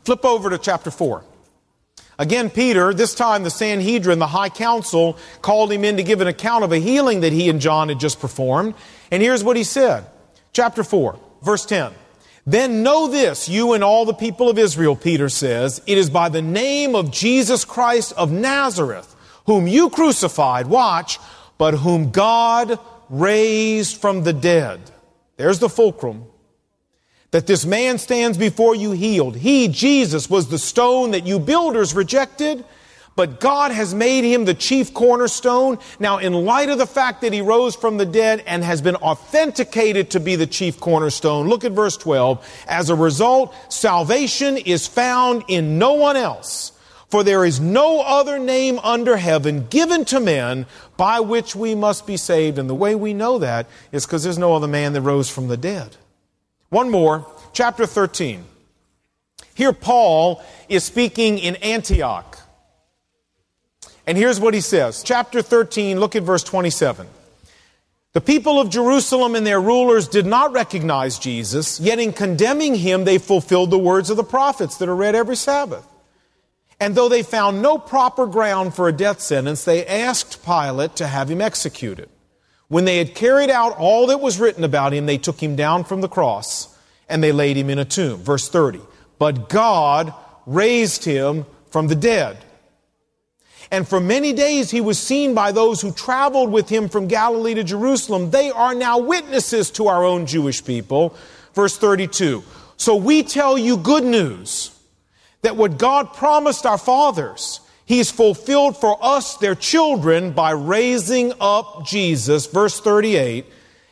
Flip 0.04 0.24
over 0.24 0.50
to 0.50 0.58
chapter 0.58 0.92
4. 0.92 1.24
Again, 2.18 2.50
Peter, 2.50 2.94
this 2.94 3.14
time 3.14 3.42
the 3.42 3.50
Sanhedrin, 3.50 4.18
the 4.18 4.26
high 4.26 4.48
council, 4.48 5.18
called 5.42 5.72
him 5.72 5.84
in 5.84 5.96
to 5.96 6.02
give 6.02 6.20
an 6.20 6.28
account 6.28 6.64
of 6.64 6.72
a 6.72 6.78
healing 6.78 7.20
that 7.20 7.32
he 7.32 7.48
and 7.48 7.60
John 7.60 7.88
had 7.88 7.98
just 7.98 8.20
performed. 8.20 8.74
And 9.10 9.22
here's 9.22 9.42
what 9.42 9.56
he 9.56 9.64
said. 9.64 10.06
Chapter 10.52 10.84
4, 10.84 11.18
verse 11.42 11.66
10. 11.66 11.92
Then 12.46 12.82
know 12.82 13.08
this, 13.08 13.48
you 13.48 13.72
and 13.72 13.82
all 13.82 14.04
the 14.04 14.12
people 14.12 14.50
of 14.50 14.58
Israel, 14.58 14.94
Peter 14.94 15.28
says, 15.28 15.80
it 15.86 15.96
is 15.96 16.10
by 16.10 16.28
the 16.28 16.42
name 16.42 16.94
of 16.94 17.10
Jesus 17.10 17.64
Christ 17.64 18.12
of 18.16 18.30
Nazareth, 18.30 19.16
whom 19.46 19.66
you 19.66 19.88
crucified, 19.88 20.66
watch, 20.66 21.18
but 21.56 21.74
whom 21.74 22.10
God 22.10 22.78
raised 23.08 24.00
from 24.00 24.24
the 24.24 24.32
dead. 24.32 24.80
There's 25.36 25.58
the 25.58 25.68
fulcrum. 25.70 26.26
That 27.34 27.48
this 27.48 27.66
man 27.66 27.98
stands 27.98 28.38
before 28.38 28.76
you 28.76 28.92
healed. 28.92 29.34
He, 29.34 29.66
Jesus, 29.66 30.30
was 30.30 30.50
the 30.50 30.56
stone 30.56 31.10
that 31.10 31.26
you 31.26 31.40
builders 31.40 31.92
rejected, 31.92 32.64
but 33.16 33.40
God 33.40 33.72
has 33.72 33.92
made 33.92 34.22
him 34.22 34.44
the 34.44 34.54
chief 34.54 34.94
cornerstone. 34.94 35.80
Now, 35.98 36.18
in 36.18 36.32
light 36.32 36.68
of 36.68 36.78
the 36.78 36.86
fact 36.86 37.22
that 37.22 37.32
he 37.32 37.40
rose 37.40 37.74
from 37.74 37.96
the 37.96 38.06
dead 38.06 38.44
and 38.46 38.62
has 38.62 38.80
been 38.80 38.94
authenticated 38.94 40.10
to 40.10 40.20
be 40.20 40.36
the 40.36 40.46
chief 40.46 40.78
cornerstone, 40.78 41.48
look 41.48 41.64
at 41.64 41.72
verse 41.72 41.96
12. 41.96 42.64
As 42.68 42.88
a 42.88 42.94
result, 42.94 43.52
salvation 43.68 44.56
is 44.56 44.86
found 44.86 45.42
in 45.48 45.76
no 45.76 45.94
one 45.94 46.14
else. 46.16 46.70
For 47.10 47.24
there 47.24 47.44
is 47.44 47.58
no 47.58 48.00
other 48.02 48.38
name 48.38 48.78
under 48.78 49.16
heaven 49.16 49.66
given 49.66 50.04
to 50.04 50.20
men 50.20 50.66
by 50.96 51.18
which 51.18 51.56
we 51.56 51.74
must 51.74 52.06
be 52.06 52.16
saved. 52.16 52.58
And 52.58 52.70
the 52.70 52.76
way 52.76 52.94
we 52.94 53.12
know 53.12 53.40
that 53.40 53.66
is 53.90 54.06
because 54.06 54.22
there's 54.22 54.38
no 54.38 54.54
other 54.54 54.68
man 54.68 54.92
that 54.92 55.00
rose 55.00 55.28
from 55.28 55.48
the 55.48 55.56
dead. 55.56 55.96
One 56.74 56.90
more, 56.90 57.24
chapter 57.52 57.86
13. 57.86 58.44
Here, 59.54 59.72
Paul 59.72 60.42
is 60.68 60.82
speaking 60.82 61.38
in 61.38 61.54
Antioch. 61.62 62.36
And 64.08 64.18
here's 64.18 64.40
what 64.40 64.54
he 64.54 64.60
says. 64.60 65.04
Chapter 65.04 65.40
13, 65.40 66.00
look 66.00 66.16
at 66.16 66.24
verse 66.24 66.42
27. 66.42 67.06
The 68.12 68.20
people 68.20 68.60
of 68.60 68.70
Jerusalem 68.70 69.36
and 69.36 69.46
their 69.46 69.60
rulers 69.60 70.08
did 70.08 70.26
not 70.26 70.50
recognize 70.50 71.20
Jesus, 71.20 71.78
yet 71.78 72.00
in 72.00 72.12
condemning 72.12 72.74
him, 72.74 73.04
they 73.04 73.18
fulfilled 73.18 73.70
the 73.70 73.78
words 73.78 74.10
of 74.10 74.16
the 74.16 74.24
prophets 74.24 74.78
that 74.78 74.88
are 74.88 74.96
read 74.96 75.14
every 75.14 75.36
Sabbath. 75.36 75.86
And 76.80 76.96
though 76.96 77.08
they 77.08 77.22
found 77.22 77.62
no 77.62 77.78
proper 77.78 78.26
ground 78.26 78.74
for 78.74 78.88
a 78.88 78.92
death 78.92 79.20
sentence, 79.20 79.62
they 79.62 79.86
asked 79.86 80.44
Pilate 80.44 80.96
to 80.96 81.06
have 81.06 81.30
him 81.30 81.40
executed. 81.40 82.08
When 82.68 82.84
they 82.84 82.98
had 82.98 83.14
carried 83.14 83.50
out 83.50 83.76
all 83.76 84.06
that 84.08 84.20
was 84.20 84.40
written 84.40 84.64
about 84.64 84.92
him, 84.92 85.06
they 85.06 85.18
took 85.18 85.42
him 85.42 85.56
down 85.56 85.84
from 85.84 86.00
the 86.00 86.08
cross 86.08 86.76
and 87.08 87.22
they 87.22 87.32
laid 87.32 87.56
him 87.56 87.70
in 87.70 87.78
a 87.78 87.84
tomb. 87.84 88.18
Verse 88.18 88.48
30. 88.48 88.80
But 89.18 89.48
God 89.48 90.14
raised 90.46 91.04
him 91.04 91.46
from 91.70 91.88
the 91.88 91.94
dead. 91.94 92.38
And 93.70 93.88
for 93.88 94.00
many 94.00 94.32
days 94.32 94.70
he 94.70 94.80
was 94.80 94.98
seen 94.98 95.34
by 95.34 95.52
those 95.52 95.80
who 95.80 95.92
traveled 95.92 96.50
with 96.50 96.68
him 96.68 96.88
from 96.88 97.08
Galilee 97.08 97.54
to 97.54 97.64
Jerusalem. 97.64 98.30
They 98.30 98.50
are 98.50 98.74
now 98.74 98.98
witnesses 98.98 99.70
to 99.72 99.88
our 99.88 100.04
own 100.04 100.26
Jewish 100.26 100.64
people. 100.64 101.16
Verse 101.54 101.76
32. 101.76 102.42
So 102.76 102.96
we 102.96 103.22
tell 103.22 103.56
you 103.56 103.76
good 103.76 104.04
news 104.04 104.70
that 105.42 105.56
what 105.56 105.78
God 105.78 106.12
promised 106.12 106.66
our 106.66 106.78
fathers, 106.78 107.60
He's 107.86 108.10
fulfilled 108.10 108.76
for 108.76 108.98
us, 109.02 109.36
their 109.36 109.54
children, 109.54 110.32
by 110.32 110.52
raising 110.52 111.32
up 111.40 111.86
Jesus. 111.86 112.46
Verse 112.46 112.80
38. 112.80 113.44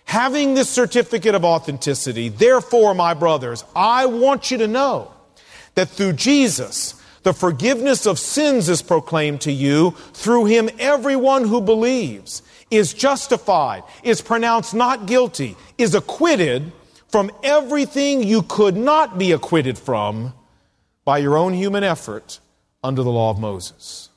Having 0.04 0.54
this 0.54 0.68
certificate 0.68 1.34
of 1.34 1.44
authenticity, 1.44 2.28
therefore, 2.28 2.94
my 2.94 3.14
brothers, 3.14 3.64
I 3.76 4.06
want 4.06 4.50
you 4.50 4.58
to 4.58 4.68
know 4.68 5.12
that 5.74 5.88
through 5.88 6.14
Jesus, 6.14 7.00
The 7.22 7.32
forgiveness 7.32 8.06
of 8.06 8.18
sins 8.18 8.68
is 8.68 8.82
proclaimed 8.82 9.42
to 9.42 9.52
you. 9.52 9.92
Through 10.12 10.46
him, 10.46 10.68
everyone 10.78 11.46
who 11.46 11.60
believes 11.60 12.42
is 12.70 12.94
justified, 12.94 13.84
is 14.02 14.20
pronounced 14.20 14.74
not 14.74 15.06
guilty, 15.06 15.56
is 15.78 15.94
acquitted 15.94 16.72
from 17.08 17.30
everything 17.42 18.22
you 18.22 18.42
could 18.42 18.76
not 18.76 19.18
be 19.18 19.32
acquitted 19.32 19.78
from 19.78 20.32
by 21.04 21.18
your 21.18 21.36
own 21.36 21.52
human 21.52 21.84
effort 21.84 22.40
under 22.82 23.02
the 23.02 23.10
law 23.10 23.30
of 23.30 23.38
Moses. 23.38 24.08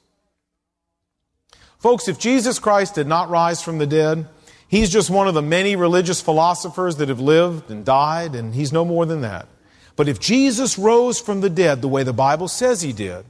Folks, 1.80 2.08
if 2.08 2.18
Jesus 2.18 2.58
Christ 2.58 2.96
did 2.96 3.08
not 3.08 3.30
rise 3.30 3.62
from 3.62 3.78
the 3.78 3.86
dead, 3.86 4.28
he's 4.68 4.90
just 4.90 5.10
one 5.10 5.28
of 5.28 5.34
the 5.34 5.42
many 5.42 5.76
religious 5.76 6.22
philosophers 6.22 6.98
that 6.98 7.10
have 7.10 7.20
lived 7.20 7.70
and 7.70 7.86
died, 7.86 8.34
and 8.34 8.56
he's 8.56 8.74
no 8.74 8.84
more 8.84 9.06
than 9.06 9.22
that. 9.22 9.48
But 9.96 10.08
if 10.08 10.20
Jesus 10.20 10.78
rose 10.78 11.20
from 11.20 11.42
the 11.42 11.50
dead 11.50 11.82
the 11.82 11.88
way 11.88 12.04
the 12.04 12.14
Bible 12.14 12.48
says 12.48 12.82
he 12.82 12.92
did, 12.92 13.26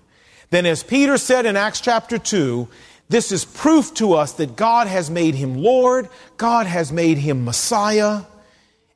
then 0.50 0.65
as 0.65 0.84
Peter 0.84 1.17
said 1.17 1.45
in 1.45 1.56
Acts 1.56 1.82
chapter 1.82 2.17
2, 2.17 2.67
this 3.10 3.32
is 3.32 3.45
proof 3.45 3.93
to 3.95 4.13
us 4.13 4.34
that 4.34 4.56
God 4.56 4.88
has 4.88 5.10
made 5.10 5.36
him 5.36 5.58
Lord, 5.58 6.10
God 6.38 6.65
has 6.65 6.91
made 6.91 7.17
him 7.17 7.45
Messiah, 7.45 8.21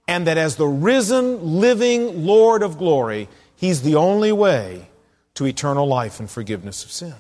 and 0.08 0.26
that 0.26 0.38
as 0.38 0.56
the 0.56 0.68
risen, 0.68 1.60
living 1.60 2.26
Lord 2.26 2.64
of 2.64 2.78
glory, 2.78 3.30
he's 3.56 3.84
the 3.84 3.96
only 3.96 4.32
way 4.32 4.89
to 5.40 5.46
eternal 5.46 5.88
life 5.88 6.20
and 6.20 6.30
forgiveness 6.30 6.84
of 6.84 6.92
sin. 6.92 7.16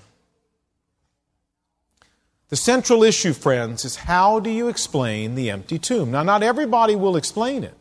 The 2.50 2.58
central 2.58 3.02
issue, 3.02 3.32
friends, 3.32 3.86
is 3.86 3.96
how 3.96 4.42
do 4.42 4.50
you 4.50 4.68
explain 4.68 5.36
the 5.36 5.50
empty 5.50 5.80
tomb? 5.80 6.12
Now, 6.12 6.24
not 6.24 6.44
everybody 6.44 6.98
will 6.98 7.16
explain 7.16 7.64
it 7.64 7.76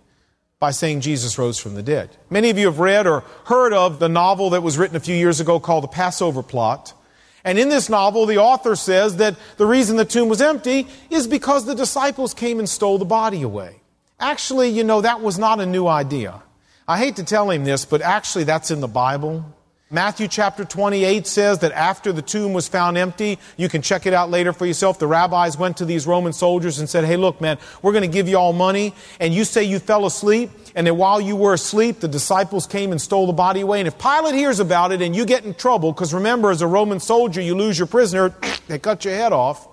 by 0.60 0.70
saying 0.70 1.00
Jesus 1.00 1.38
rose 1.38 1.58
from 1.58 1.74
the 1.74 1.82
dead. 1.82 2.10
Many 2.30 2.50
of 2.50 2.58
you 2.58 2.66
have 2.66 2.78
read 2.78 3.08
or 3.08 3.24
heard 3.46 3.72
of 3.72 3.98
the 3.98 4.08
novel 4.08 4.50
that 4.50 4.62
was 4.62 4.78
written 4.78 4.94
a 4.94 5.00
few 5.00 5.16
years 5.16 5.40
ago 5.40 5.58
called 5.58 5.82
The 5.82 5.88
Passover 5.88 6.44
Plot. 6.44 6.94
And 7.42 7.58
in 7.58 7.68
this 7.68 7.88
novel, 7.88 8.24
the 8.24 8.38
author 8.38 8.76
says 8.76 9.16
that 9.16 9.34
the 9.56 9.66
reason 9.66 9.96
the 9.96 10.04
tomb 10.04 10.28
was 10.28 10.40
empty 10.40 10.86
is 11.10 11.26
because 11.26 11.64
the 11.64 11.74
disciples 11.74 12.32
came 12.32 12.60
and 12.60 12.68
stole 12.68 12.98
the 12.98 13.04
body 13.04 13.42
away. 13.42 13.80
Actually, 14.20 14.68
you 14.68 14.84
know, 14.84 15.00
that 15.00 15.20
was 15.20 15.36
not 15.36 15.58
a 15.58 15.66
new 15.66 15.88
idea. 15.88 16.40
I 16.86 16.96
hate 16.98 17.16
to 17.16 17.24
tell 17.24 17.50
him 17.50 17.64
this, 17.64 17.84
but 17.84 18.02
actually 18.02 18.44
that's 18.44 18.70
in 18.70 18.80
the 18.80 18.86
Bible. 18.86 19.44
Matthew 19.90 20.28
chapter 20.28 20.66
28 20.66 21.26
says 21.26 21.60
that 21.60 21.72
after 21.72 22.12
the 22.12 22.20
tomb 22.20 22.52
was 22.52 22.68
found 22.68 22.98
empty, 22.98 23.38
you 23.56 23.70
can 23.70 23.80
check 23.80 24.04
it 24.04 24.12
out 24.12 24.28
later 24.28 24.52
for 24.52 24.66
yourself. 24.66 24.98
The 24.98 25.06
rabbis 25.06 25.56
went 25.56 25.78
to 25.78 25.86
these 25.86 26.06
Roman 26.06 26.34
soldiers 26.34 26.78
and 26.78 26.86
said, 26.86 27.06
Hey, 27.06 27.16
look, 27.16 27.40
man, 27.40 27.56
we're 27.80 27.92
going 27.92 28.02
to 28.02 28.08
give 28.08 28.28
you 28.28 28.36
all 28.36 28.52
money. 28.52 28.94
And 29.18 29.32
you 29.32 29.44
say 29.44 29.64
you 29.64 29.78
fell 29.78 30.04
asleep. 30.04 30.50
And 30.74 30.86
then 30.86 30.98
while 30.98 31.22
you 31.22 31.36
were 31.36 31.54
asleep, 31.54 32.00
the 32.00 32.08
disciples 32.08 32.66
came 32.66 32.92
and 32.92 33.00
stole 33.00 33.26
the 33.26 33.32
body 33.32 33.62
away. 33.62 33.78
And 33.78 33.88
if 33.88 33.98
Pilate 33.98 34.34
hears 34.34 34.60
about 34.60 34.92
it 34.92 35.00
and 35.00 35.16
you 35.16 35.24
get 35.24 35.46
in 35.46 35.54
trouble, 35.54 35.92
because 35.92 36.12
remember, 36.12 36.50
as 36.50 36.60
a 36.60 36.66
Roman 36.66 37.00
soldier, 37.00 37.40
you 37.40 37.54
lose 37.54 37.78
your 37.78 37.86
prisoner, 37.88 38.34
they 38.68 38.78
cut 38.78 39.06
your 39.06 39.14
head 39.14 39.32
off. 39.32 39.66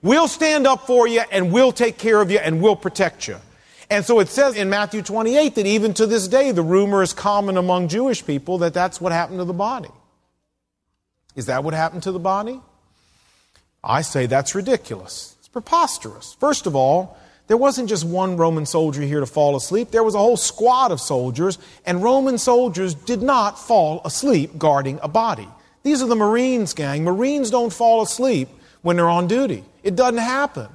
We'll 0.00 0.28
stand 0.28 0.66
up 0.66 0.86
for 0.86 1.06
you 1.06 1.24
and 1.30 1.52
we'll 1.52 1.72
take 1.72 1.98
care 1.98 2.22
of 2.22 2.30
you 2.30 2.38
and 2.38 2.62
we'll 2.62 2.74
protect 2.74 3.28
you. 3.28 3.36
And 3.92 4.06
so 4.06 4.20
it 4.20 4.28
says 4.28 4.56
in 4.56 4.70
Matthew 4.70 5.02
28 5.02 5.54
that 5.56 5.66
even 5.66 5.92
to 5.92 6.06
this 6.06 6.26
day, 6.26 6.50
the 6.50 6.62
rumor 6.62 7.02
is 7.02 7.12
common 7.12 7.58
among 7.58 7.88
Jewish 7.88 8.24
people 8.24 8.56
that 8.58 8.72
that's 8.72 9.02
what 9.02 9.12
happened 9.12 9.40
to 9.40 9.44
the 9.44 9.52
body. 9.52 9.90
Is 11.36 11.44
that 11.44 11.62
what 11.62 11.74
happened 11.74 12.04
to 12.04 12.12
the 12.12 12.18
body? 12.18 12.58
I 13.84 14.00
say 14.00 14.24
that's 14.24 14.54
ridiculous. 14.54 15.36
It's 15.40 15.48
preposterous. 15.48 16.34
First 16.40 16.66
of 16.66 16.74
all, 16.74 17.18
there 17.48 17.58
wasn't 17.58 17.90
just 17.90 18.06
one 18.06 18.38
Roman 18.38 18.64
soldier 18.64 19.02
here 19.02 19.20
to 19.20 19.26
fall 19.26 19.56
asleep. 19.56 19.90
There 19.90 20.02
was 20.02 20.14
a 20.14 20.18
whole 20.18 20.38
squad 20.38 20.90
of 20.90 20.98
soldiers, 20.98 21.58
and 21.84 22.02
Roman 22.02 22.38
soldiers 22.38 22.94
did 22.94 23.20
not 23.20 23.58
fall 23.58 24.00
asleep 24.06 24.56
guarding 24.56 25.00
a 25.02 25.08
body. 25.08 25.48
These 25.82 26.00
are 26.00 26.08
the 26.08 26.16
Marines, 26.16 26.72
gang. 26.72 27.04
Marines 27.04 27.50
don't 27.50 27.70
fall 27.70 28.00
asleep 28.00 28.48
when 28.80 28.96
they're 28.96 29.10
on 29.10 29.26
duty. 29.26 29.64
It 29.82 29.96
doesn't 29.96 30.16
happen. 30.16 30.68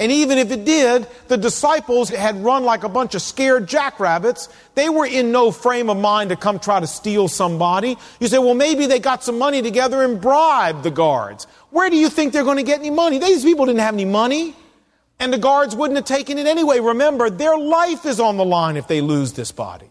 And 0.00 0.10
even 0.10 0.38
if 0.38 0.50
it 0.50 0.64
did, 0.64 1.06
the 1.28 1.36
disciples 1.36 2.08
had 2.08 2.42
run 2.42 2.64
like 2.64 2.84
a 2.84 2.88
bunch 2.88 3.14
of 3.14 3.20
scared 3.20 3.68
jackrabbits. 3.68 4.48
They 4.74 4.88
were 4.88 5.04
in 5.04 5.30
no 5.30 5.50
frame 5.50 5.90
of 5.90 5.98
mind 5.98 6.30
to 6.30 6.36
come 6.36 6.58
try 6.58 6.80
to 6.80 6.86
steal 6.86 7.28
somebody. 7.28 7.98
You 8.18 8.26
say, 8.28 8.38
well, 8.38 8.54
maybe 8.54 8.86
they 8.86 8.98
got 8.98 9.22
some 9.22 9.36
money 9.36 9.60
together 9.60 10.02
and 10.02 10.18
bribed 10.18 10.84
the 10.84 10.90
guards. 10.90 11.44
Where 11.68 11.90
do 11.90 11.96
you 11.96 12.08
think 12.08 12.32
they're 12.32 12.44
going 12.44 12.56
to 12.56 12.62
get 12.62 12.78
any 12.78 12.88
money? 12.88 13.18
These 13.18 13.44
people 13.44 13.66
didn't 13.66 13.80
have 13.80 13.92
any 13.92 14.06
money. 14.06 14.56
And 15.18 15.30
the 15.30 15.38
guards 15.38 15.76
wouldn't 15.76 15.98
have 15.98 16.06
taken 16.06 16.38
it 16.38 16.46
anyway. 16.46 16.80
Remember, 16.80 17.28
their 17.28 17.58
life 17.58 18.06
is 18.06 18.20
on 18.20 18.38
the 18.38 18.44
line 18.44 18.78
if 18.78 18.88
they 18.88 19.02
lose 19.02 19.34
this 19.34 19.52
body. 19.52 19.90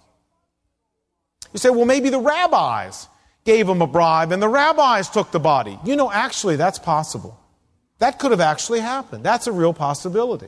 You 1.54 1.60
say, 1.60 1.70
well, 1.70 1.86
maybe 1.86 2.10
the 2.10 2.20
rabbis 2.20 3.08
gave 3.46 3.68
them 3.68 3.84
a 3.84 3.88
bribe 3.88 4.32
and 4.32 4.42
the 4.42 4.50
rabbis 4.50 5.08
took 5.12 5.30
the 5.30 5.40
body. 5.40 5.78
You 5.86 5.96
know, 5.96 6.12
actually, 6.12 6.56
that's 6.56 6.80
possible. 6.80 7.40
That 8.00 8.18
could 8.18 8.32
have 8.32 8.42
actually 8.42 8.80
happened. 8.80 9.24
That's 9.24 9.48
a 9.48 9.52
real 9.52 9.74
possibility. 9.74 10.48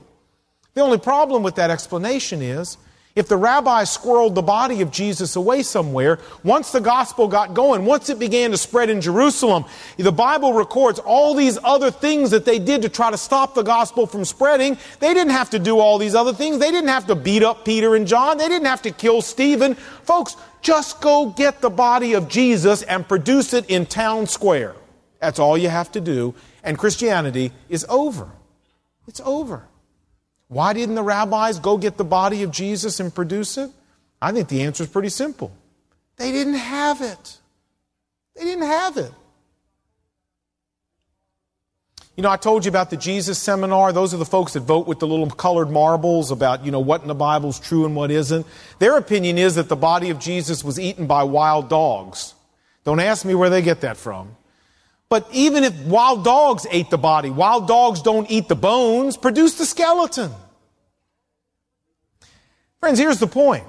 The 0.73 0.81
only 0.81 0.97
problem 0.97 1.43
with 1.43 1.55
that 1.55 1.69
explanation 1.69 2.41
is 2.41 2.77
if 3.13 3.27
the 3.27 3.35
rabbi 3.35 3.83
squirreled 3.83 4.35
the 4.35 4.41
body 4.41 4.81
of 4.81 4.89
Jesus 4.89 5.35
away 5.35 5.63
somewhere, 5.63 6.19
once 6.45 6.71
the 6.71 6.79
gospel 6.79 7.27
got 7.27 7.53
going, 7.53 7.83
once 7.83 8.09
it 8.09 8.19
began 8.19 8.51
to 8.51 8.57
spread 8.57 8.89
in 8.89 9.01
Jerusalem, 9.01 9.65
the 9.97 10.13
Bible 10.13 10.53
records 10.53 10.97
all 10.97 11.33
these 11.33 11.59
other 11.61 11.91
things 11.91 12.31
that 12.31 12.45
they 12.45 12.57
did 12.57 12.83
to 12.83 12.89
try 12.89 13.11
to 13.11 13.17
stop 13.17 13.53
the 13.53 13.63
gospel 13.63 14.07
from 14.07 14.23
spreading. 14.23 14.77
They 15.01 15.13
didn't 15.13 15.33
have 15.33 15.49
to 15.49 15.59
do 15.59 15.79
all 15.79 15.97
these 15.97 16.15
other 16.15 16.31
things. 16.31 16.59
They 16.59 16.71
didn't 16.71 16.89
have 16.89 17.07
to 17.07 17.15
beat 17.15 17.43
up 17.43 17.65
Peter 17.65 17.95
and 17.95 18.07
John. 18.07 18.37
They 18.37 18.47
didn't 18.47 18.67
have 18.67 18.83
to 18.83 18.91
kill 18.91 19.21
Stephen. 19.21 19.75
Folks, 19.75 20.37
just 20.61 21.01
go 21.01 21.31
get 21.31 21.59
the 21.59 21.69
body 21.69 22.13
of 22.13 22.29
Jesus 22.29 22.81
and 22.83 23.05
produce 23.05 23.53
it 23.53 23.69
in 23.69 23.87
town 23.87 24.25
square. 24.25 24.73
That's 25.19 25.37
all 25.37 25.57
you 25.57 25.67
have 25.67 25.91
to 25.91 25.99
do 25.99 26.33
and 26.63 26.77
Christianity 26.77 27.51
is 27.69 27.85
over. 27.89 28.29
It's 29.07 29.21
over. 29.21 29.67
Why 30.47 30.73
didn't 30.73 30.95
the 30.95 31.03
rabbis 31.03 31.59
go 31.59 31.77
get 31.77 31.97
the 31.97 32.03
body 32.03 32.43
of 32.43 32.51
Jesus 32.51 32.99
and 32.99 33.13
produce 33.13 33.57
it? 33.57 33.71
I 34.21 34.31
think 34.31 34.49
the 34.49 34.63
answer 34.63 34.83
is 34.83 34.89
pretty 34.89 35.09
simple. 35.09 35.51
They 36.17 36.31
didn't 36.31 36.55
have 36.55 37.01
it. 37.01 37.37
They 38.35 38.43
didn't 38.43 38.65
have 38.65 38.97
it. 38.97 39.11
You 42.15 42.23
know, 42.23 42.29
I 42.29 42.37
told 42.37 42.65
you 42.65 42.69
about 42.69 42.89
the 42.89 42.97
Jesus 42.97 43.39
seminar. 43.39 43.93
Those 43.93 44.13
are 44.13 44.17
the 44.17 44.25
folks 44.25 44.53
that 44.53 44.59
vote 44.59 44.85
with 44.85 44.99
the 44.99 45.07
little 45.07 45.29
colored 45.29 45.71
marbles 45.71 46.29
about, 46.29 46.65
you 46.65 46.71
know, 46.71 46.81
what 46.81 47.01
in 47.01 47.07
the 47.07 47.15
Bible 47.15 47.49
is 47.49 47.59
true 47.59 47.85
and 47.85 47.95
what 47.95 48.11
isn't. 48.11 48.45
Their 48.79 48.97
opinion 48.97 49.37
is 49.37 49.55
that 49.55 49.69
the 49.69 49.75
body 49.77 50.09
of 50.09 50.19
Jesus 50.19 50.63
was 50.63 50.79
eaten 50.79 51.07
by 51.07 51.23
wild 51.23 51.69
dogs. 51.69 52.35
Don't 52.83 52.99
ask 52.99 53.25
me 53.25 53.33
where 53.33 53.49
they 53.49 53.61
get 53.61 53.81
that 53.81 53.97
from. 53.97 54.35
But 55.11 55.27
even 55.33 55.65
if 55.65 55.77
wild 55.81 56.23
dogs 56.23 56.65
ate 56.71 56.89
the 56.89 56.97
body, 56.97 57.29
wild 57.29 57.67
dogs 57.67 58.01
don't 58.01 58.31
eat 58.31 58.47
the 58.47 58.55
bones, 58.55 59.17
produce 59.17 59.55
the 59.55 59.65
skeleton. 59.65 60.31
Friends, 62.79 62.97
here's 62.97 63.19
the 63.19 63.27
point. 63.27 63.65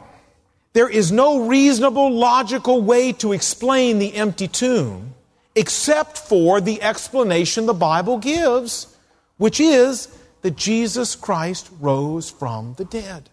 There 0.73 0.89
is 0.89 1.11
no 1.11 1.49
reasonable, 1.49 2.13
logical 2.13 2.81
way 2.81 3.13
to 3.15 3.33
explain 3.33 3.99
the 3.99 4.15
empty 4.15 4.47
tomb 4.47 5.15
except 5.57 6.17
for 6.17 6.61
the 6.61 6.81
explanation 6.81 7.67
the 7.67 7.75
Bible 7.75 8.19
gives, 8.19 8.97
which 9.37 9.59
is 9.59 10.17
that 10.43 10.55
Jesus 10.55 11.17
Christ 11.17 11.69
rose 11.81 12.31
from 12.31 12.75
the 12.79 12.85
dead. 12.85 13.31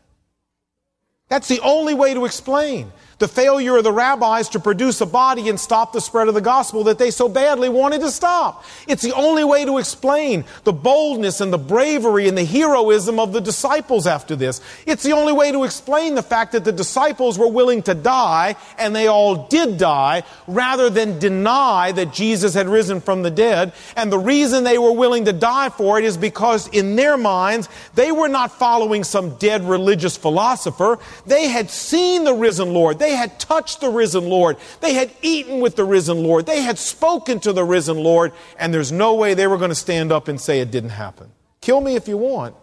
That's 1.28 1.48
the 1.48 1.60
only 1.60 1.94
way 1.94 2.16
to 2.16 2.26
explain 2.26 2.92
the 3.20 3.28
failure 3.28 3.78
of 3.78 3.84
the 3.84 3.92
rabbis 3.92 4.50
to 4.50 4.60
produce 4.60 5.02
a 5.02 5.06
body 5.06 5.50
and 5.50 5.60
stop 5.60 5.94
the 5.94 6.02
spread 6.02 6.28
of 6.28 6.34
the 6.34 6.42
gospel 6.42 6.86
that 6.86 6.98
they 6.98 7.12
so 7.12 7.30
badly 7.30 7.70
wanted 7.70 8.02
to 8.02 8.12
stop. 8.12 8.64
It's 8.88 9.04
the 9.04 9.14
only 9.14 9.44
way 9.44 9.66
to 9.66 9.78
explain 9.78 10.46
the 10.64 10.74
boldness 10.74 11.42
and 11.42 11.54
the 11.54 11.58
bravery 11.58 12.28
and 12.28 12.38
the 12.38 12.46
heroism 12.46 13.20
of 13.20 13.34
the 13.34 13.42
disciples 13.42 14.08
after 14.08 14.36
this. 14.36 14.62
It's 14.86 15.04
the 15.04 15.12
only 15.12 15.34
way 15.34 15.52
to 15.52 15.66
explain 15.66 16.16
the 16.16 16.24
fact 16.24 16.54
that 16.54 16.64
the 16.64 16.72
disciples 16.72 17.38
were 17.38 17.48
willing 17.48 17.84
to 17.84 17.94
die, 17.94 18.56
and 18.78 18.96
they 18.96 19.08
all 19.08 19.48
did 19.48 19.78
die, 19.78 20.24
rather 20.48 20.90
than 20.90 21.20
deny 21.20 21.92
that 21.92 22.14
Jesus 22.14 22.54
had 22.54 22.68
risen 22.68 23.02
from 23.02 23.22
the 23.22 23.32
dead. 23.32 23.74
And 23.96 24.12
the 24.12 24.20
reason 24.20 24.64
they 24.64 24.78
were 24.78 24.94
willing 24.94 25.26
to 25.26 25.34
die 25.34 25.70
for 25.70 26.00
it 26.00 26.06
is 26.06 26.18
because 26.18 26.68
in 26.70 26.96
their 26.96 27.18
minds, 27.18 27.68
they 27.96 28.12
were 28.12 28.30
not 28.30 28.52
following 28.52 29.04
some 29.04 29.36
dead 29.36 29.66
religious 29.66 30.16
philosopher. 30.16 31.00
They 31.26 31.48
had 31.48 31.70
seen 31.70 32.24
the 32.24 32.34
risen 32.34 32.74
Lord. 32.74 32.98
They 33.00 33.09
they 33.10 33.16
had 33.16 33.40
touched 33.40 33.82
the 33.82 33.90
risen 33.90 34.30
Lord. 34.30 34.58
They 34.82 34.94
had 34.94 35.10
eaten 35.24 35.62
with 35.62 35.76
the 35.76 35.84
risen 35.84 36.22
Lord. 36.22 36.46
They 36.46 36.62
had 36.62 36.78
spoken 36.78 37.40
to 37.40 37.52
the 37.52 37.64
risen 37.64 37.98
Lord. 37.98 38.34
And 38.60 38.72
there's 38.72 38.92
no 38.92 39.16
way 39.16 39.34
they 39.34 39.48
were 39.48 39.58
going 39.58 39.72
to 39.72 39.76
stand 39.76 40.12
up 40.12 40.28
and 40.28 40.40
say 40.40 40.60
it 40.60 40.70
didn't 40.70 40.92
happen. 40.92 41.32
Kill 41.60 41.82
me 41.82 41.96
if 41.96 42.08
you 42.08 42.18
want. 42.18 42.56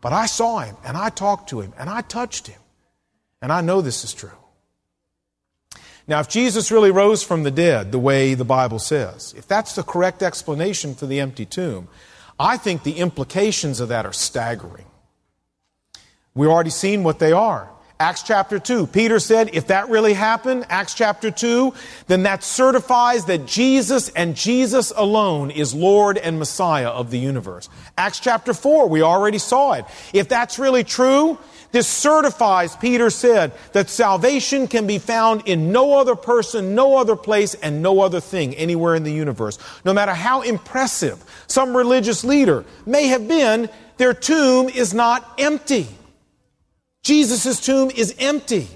But 0.00 0.14
I 0.14 0.24
saw 0.24 0.60
him 0.60 0.76
and 0.82 0.96
I 0.96 1.10
talked 1.10 1.50
to 1.50 1.60
him 1.60 1.74
and 1.78 1.90
I 1.90 2.00
touched 2.00 2.46
him. 2.46 2.58
And 3.42 3.52
I 3.52 3.60
know 3.60 3.82
this 3.82 4.02
is 4.02 4.14
true. 4.14 4.30
Now, 6.08 6.20
if 6.20 6.28
Jesus 6.30 6.72
really 6.72 6.90
rose 6.90 7.22
from 7.22 7.42
the 7.42 7.50
dead 7.50 7.92
the 7.92 7.98
way 7.98 8.32
the 8.32 8.46
Bible 8.46 8.78
says, 8.78 9.34
if 9.36 9.46
that's 9.46 9.74
the 9.74 9.82
correct 9.82 10.22
explanation 10.22 10.94
for 10.94 11.04
the 11.04 11.20
empty 11.20 11.44
tomb, 11.44 11.88
I 12.40 12.56
think 12.56 12.82
the 12.82 12.96
implications 12.96 13.78
of 13.78 13.90
that 13.90 14.06
are 14.06 14.12
staggering. 14.14 14.86
We've 16.34 16.48
already 16.48 16.70
seen 16.70 17.04
what 17.04 17.18
they 17.18 17.32
are. 17.32 17.71
Acts 18.02 18.24
chapter 18.24 18.58
2. 18.58 18.88
Peter 18.88 19.20
said, 19.20 19.50
if 19.52 19.68
that 19.68 19.88
really 19.88 20.12
happened, 20.12 20.66
Acts 20.68 20.92
chapter 20.92 21.30
2, 21.30 21.72
then 22.08 22.24
that 22.24 22.42
certifies 22.42 23.26
that 23.26 23.46
Jesus 23.46 24.08
and 24.08 24.34
Jesus 24.34 24.92
alone 24.96 25.52
is 25.52 25.72
Lord 25.72 26.18
and 26.18 26.36
Messiah 26.36 26.88
of 26.88 27.12
the 27.12 27.20
universe. 27.20 27.68
Acts 27.96 28.18
chapter 28.18 28.54
4, 28.54 28.88
we 28.88 29.02
already 29.02 29.38
saw 29.38 29.74
it. 29.74 29.84
If 30.12 30.28
that's 30.28 30.58
really 30.58 30.82
true, 30.82 31.38
this 31.70 31.86
certifies, 31.86 32.74
Peter 32.74 33.08
said, 33.08 33.52
that 33.70 33.88
salvation 33.88 34.66
can 34.66 34.88
be 34.88 34.98
found 34.98 35.42
in 35.46 35.70
no 35.70 35.96
other 35.96 36.16
person, 36.16 36.74
no 36.74 36.96
other 36.96 37.14
place, 37.14 37.54
and 37.54 37.82
no 37.82 38.00
other 38.00 38.18
thing 38.18 38.52
anywhere 38.56 38.96
in 38.96 39.04
the 39.04 39.12
universe. 39.12 39.60
No 39.84 39.94
matter 39.94 40.12
how 40.12 40.42
impressive 40.42 41.22
some 41.46 41.76
religious 41.76 42.24
leader 42.24 42.64
may 42.84 43.06
have 43.06 43.28
been, 43.28 43.70
their 43.96 44.12
tomb 44.12 44.68
is 44.68 44.92
not 44.92 45.34
empty. 45.38 45.86
Jesus' 47.02 47.60
tomb 47.60 47.90
is 47.90 48.14
empty. 48.18 48.68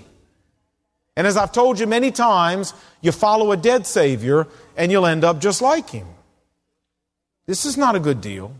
And 1.17 1.27
as 1.27 1.37
I've 1.37 1.53
told 1.53 1.79
you 1.79 1.87
many 1.87 2.11
times, 2.11 2.75
you 3.01 3.13
follow 3.13 3.53
a 3.53 3.57
dead 3.57 3.87
Savior 3.87 4.47
and 4.77 4.93
you'll 4.93 5.07
end 5.07 5.25
up 5.25 5.41
just 5.41 5.63
like 5.63 5.89
him. 5.89 6.07
This 7.47 7.65
is 7.65 7.77
not 7.77 7.95
a 7.95 8.01
good 8.01 8.21
deal. 8.21 8.53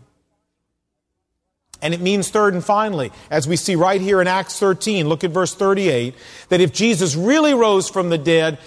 And 1.79 1.93
it 1.93 2.01
means, 2.01 2.29
third 2.29 2.55
and 2.55 2.63
finally, 2.63 3.11
as 3.29 3.47
we 3.47 3.55
see 3.55 3.75
right 3.75 4.01
here 4.01 4.19
in 4.19 4.27
Acts 4.27 4.57
13, 4.57 5.07
look 5.07 5.23
at 5.23 5.29
verse 5.29 5.53
38, 5.53 6.15
that 6.49 6.59
if 6.59 6.73
Jesus 6.73 7.15
really 7.15 7.53
rose 7.53 7.87
from 7.87 8.09
the 8.09 8.17
dead, 8.17 8.57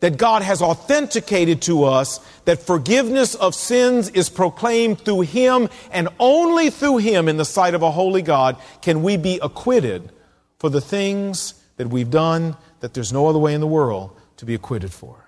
that 0.00 0.18
God 0.18 0.42
has 0.42 0.60
authenticated 0.60 1.62
to 1.62 1.84
us 1.84 2.20
that 2.44 2.60
forgiveness 2.60 3.34
of 3.34 3.54
sins 3.54 4.10
is 4.10 4.28
proclaimed 4.28 5.00
through 5.00 5.22
Him, 5.22 5.70
and 5.90 6.08
only 6.20 6.68
through 6.68 6.98
Him 6.98 7.26
in 7.26 7.38
the 7.38 7.44
sight 7.46 7.74
of 7.74 7.82
a 7.82 7.90
holy 7.90 8.22
God 8.22 8.56
can 8.82 9.02
we 9.02 9.16
be 9.16 9.38
acquitted 9.42 10.12
for 10.58 10.70
the 10.70 10.80
things 10.80 11.54
that 11.76 11.88
we've 11.88 12.10
done 12.10 12.56
that 12.80 12.94
there's 12.94 13.12
no 13.12 13.26
other 13.26 13.38
way 13.38 13.54
in 13.54 13.60
the 13.60 13.66
world 13.66 14.16
to 14.36 14.44
be 14.44 14.54
acquitted 14.54 14.92
for. 14.92 15.24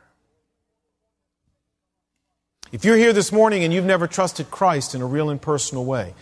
If 2.73 2.85
you're 2.85 2.97
here 2.97 3.13
this 3.13 3.33
morning 3.33 3.65
and 3.65 3.73
you've 3.73 3.85
never 3.85 4.07
trusted 4.07 4.51
Christ 4.51 4.95
in 4.95 5.03
a 5.03 5.07
real 5.07 5.31
and 5.31 5.43
personal 5.43 5.85
way, 5.85 6.15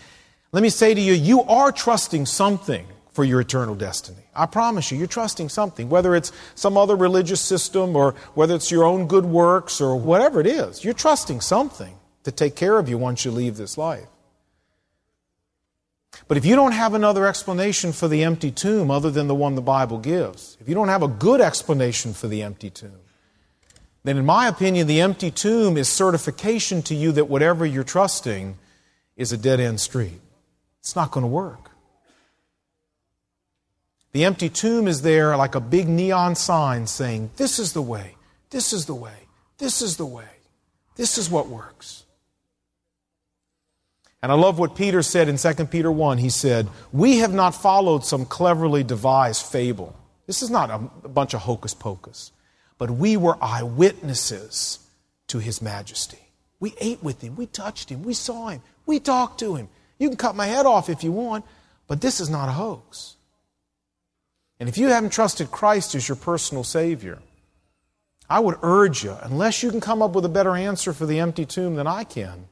let 0.51 0.62
me 0.62 0.71
say 0.71 0.94
to 0.94 1.01
you, 1.01 1.12
you 1.12 1.42
are 1.42 1.71
trusting 1.71 2.25
something 2.25 2.87
for 3.12 3.25
your 3.25 3.40
eternal 3.40 3.75
destiny. 3.75 4.23
I 4.35 4.47
promise 4.47 4.90
you, 4.90 4.97
you're 4.97 5.09
trusting 5.09 5.51
something, 5.51 5.90
whether 5.90 6.14
it's 6.14 6.33
some 6.55 6.77
other 6.79 6.97
religious 6.97 7.40
system 7.40 7.97
or 7.97 8.14
whether 8.35 8.55
it's 8.55 8.71
your 8.71 8.85
own 8.85 9.09
good 9.09 9.27
works 9.27 9.81
or 9.81 9.97
whatever 9.97 10.40
it 10.40 10.47
is. 10.47 10.85
You're 10.85 10.94
trusting 10.94 11.40
something 11.40 11.97
to 12.25 12.31
take 12.31 12.55
care 12.55 12.79
of 12.79 12.88
you 12.88 12.97
once 12.97 13.25
you 13.25 13.31
leave 13.31 13.57
this 13.57 13.77
life. 13.77 14.07
But 16.26 16.37
if 16.37 16.44
you 16.44 16.57
don't 16.57 16.72
have 16.72 16.94
another 16.94 17.26
explanation 17.26 17.92
for 17.92 18.09
the 18.09 18.24
empty 18.24 18.50
tomb 18.50 18.90
other 18.90 19.11
than 19.11 19.28
the 19.28 19.35
one 19.35 19.54
the 19.54 19.62
Bible 19.62 19.98
gives, 19.98 20.57
if 20.61 20.68
you 20.68 20.74
don't 20.74 20.88
have 20.88 21.02
a 21.02 21.09
good 21.09 21.40
explanation 21.40 22.12
for 22.12 22.26
the 22.26 22.42
empty 22.42 22.70
tomb, 22.70 22.98
then 24.04 24.16
in 24.16 24.26
my 24.26 24.48
opinion, 24.48 24.87
the 24.87 25.00
empty 25.00 25.31
tomb 25.31 25.76
is 25.76 25.88
certification 25.88 26.83
to 26.83 26.94
you 26.94 27.12
that 27.12 27.28
whatever 27.28 27.66
you're 27.66 27.85
trusting 27.85 28.57
is 29.16 29.33
a 29.33 29.37
dead 29.37 29.61
end 29.61 29.81
street. 29.81 30.20
It's 30.81 30.96
not 30.96 31.11
going 31.11 31.24
to 31.24 31.28
work. 31.28 31.70
The 34.12 34.24
empty 34.24 34.48
tomb 34.48 34.88
is 34.88 35.02
there 35.02 35.37
like 35.37 35.54
a 35.54 35.61
big 35.61 35.88
neon 35.88 36.35
sign 36.35 36.87
saying, 36.87 37.31
This 37.37 37.59
is 37.59 37.72
the 37.72 37.83
way, 37.83 38.16
this 38.50 38.72
is 38.72 38.87
the 38.87 38.94
way, 38.94 39.26
this 39.59 39.83
is 39.83 39.96
the 39.96 40.07
way, 40.07 40.24
this 40.96 41.18
is 41.18 41.28
what 41.28 41.48
works. 41.48 42.04
And 44.22 44.33
I 44.33 44.35
love 44.35 44.59
what 44.59 44.74
Peter 44.74 45.02
said 45.02 45.28
in 45.28 45.37
2 45.37 45.66
Peter 45.66 45.92
1. 45.92 46.18
He 46.18 46.28
said, 46.28 46.68
We 46.92 47.18
have 47.18 47.33
not 47.33 47.54
followed 47.54 48.04
some 48.04 48.24
cleverly 48.24 48.83
devised 48.83 49.46
fable. 49.46 49.94
This 50.26 50.42
is 50.42 50.50
not 50.50 50.70
a, 50.70 51.09
bunch 51.09 51.35
of 51.35 51.40
hocus 51.40 51.72
pocus, 51.72 52.33
but 52.76 52.90
we 52.90 53.16
were 53.16 53.42
eyewitnesses 53.42 54.81
to 55.28 55.38
his 55.38 55.62
majesty. 55.62 56.18
We 56.61 56.74
ate 56.81 57.02
with 57.02 57.22
him, 57.22 57.37
we 57.37 57.46
touched 57.46 57.90
him, 57.90 58.02
we 58.02 58.14
saw 58.14 58.48
him, 58.48 58.61
we 58.85 58.98
talked 58.98 59.40
to 59.40 59.54
him. 59.54 59.68
You 59.98 60.09
can 60.09 60.16
cut 60.16 60.35
my 60.35 60.46
head 60.46 60.66
off 60.66 60.90
if 60.90 61.04
you 61.04 61.12
want, 61.12 61.44
but 61.87 62.00
this 62.00 62.20
is 62.20 62.28
not 62.28 62.48
a 62.48 62.52
hoax. 62.52 63.16
And 64.61 64.68
if 64.68 64.76
you 64.76 64.88
haven't 64.88 65.11
trusted 65.12 65.50
Christ 65.50 65.94
as 65.94 66.09
your 66.09 66.16
personal 66.16 66.64
Savior, 66.64 67.20
I 68.28 68.40
would 68.40 68.59
urge 68.62 69.04
you, 69.04 69.16
unless 69.22 69.62
you 69.62 69.70
can 69.70 69.81
come 69.81 70.02
up 70.02 70.12
with 70.12 70.24
a 70.24 70.28
better 70.28 70.54
answer 70.57 70.92
for 70.92 71.07
the 71.07 71.20
empty 71.20 71.46
tomb 71.46 71.76
than 71.76 71.87
I 71.87 72.04
can, 72.04 72.48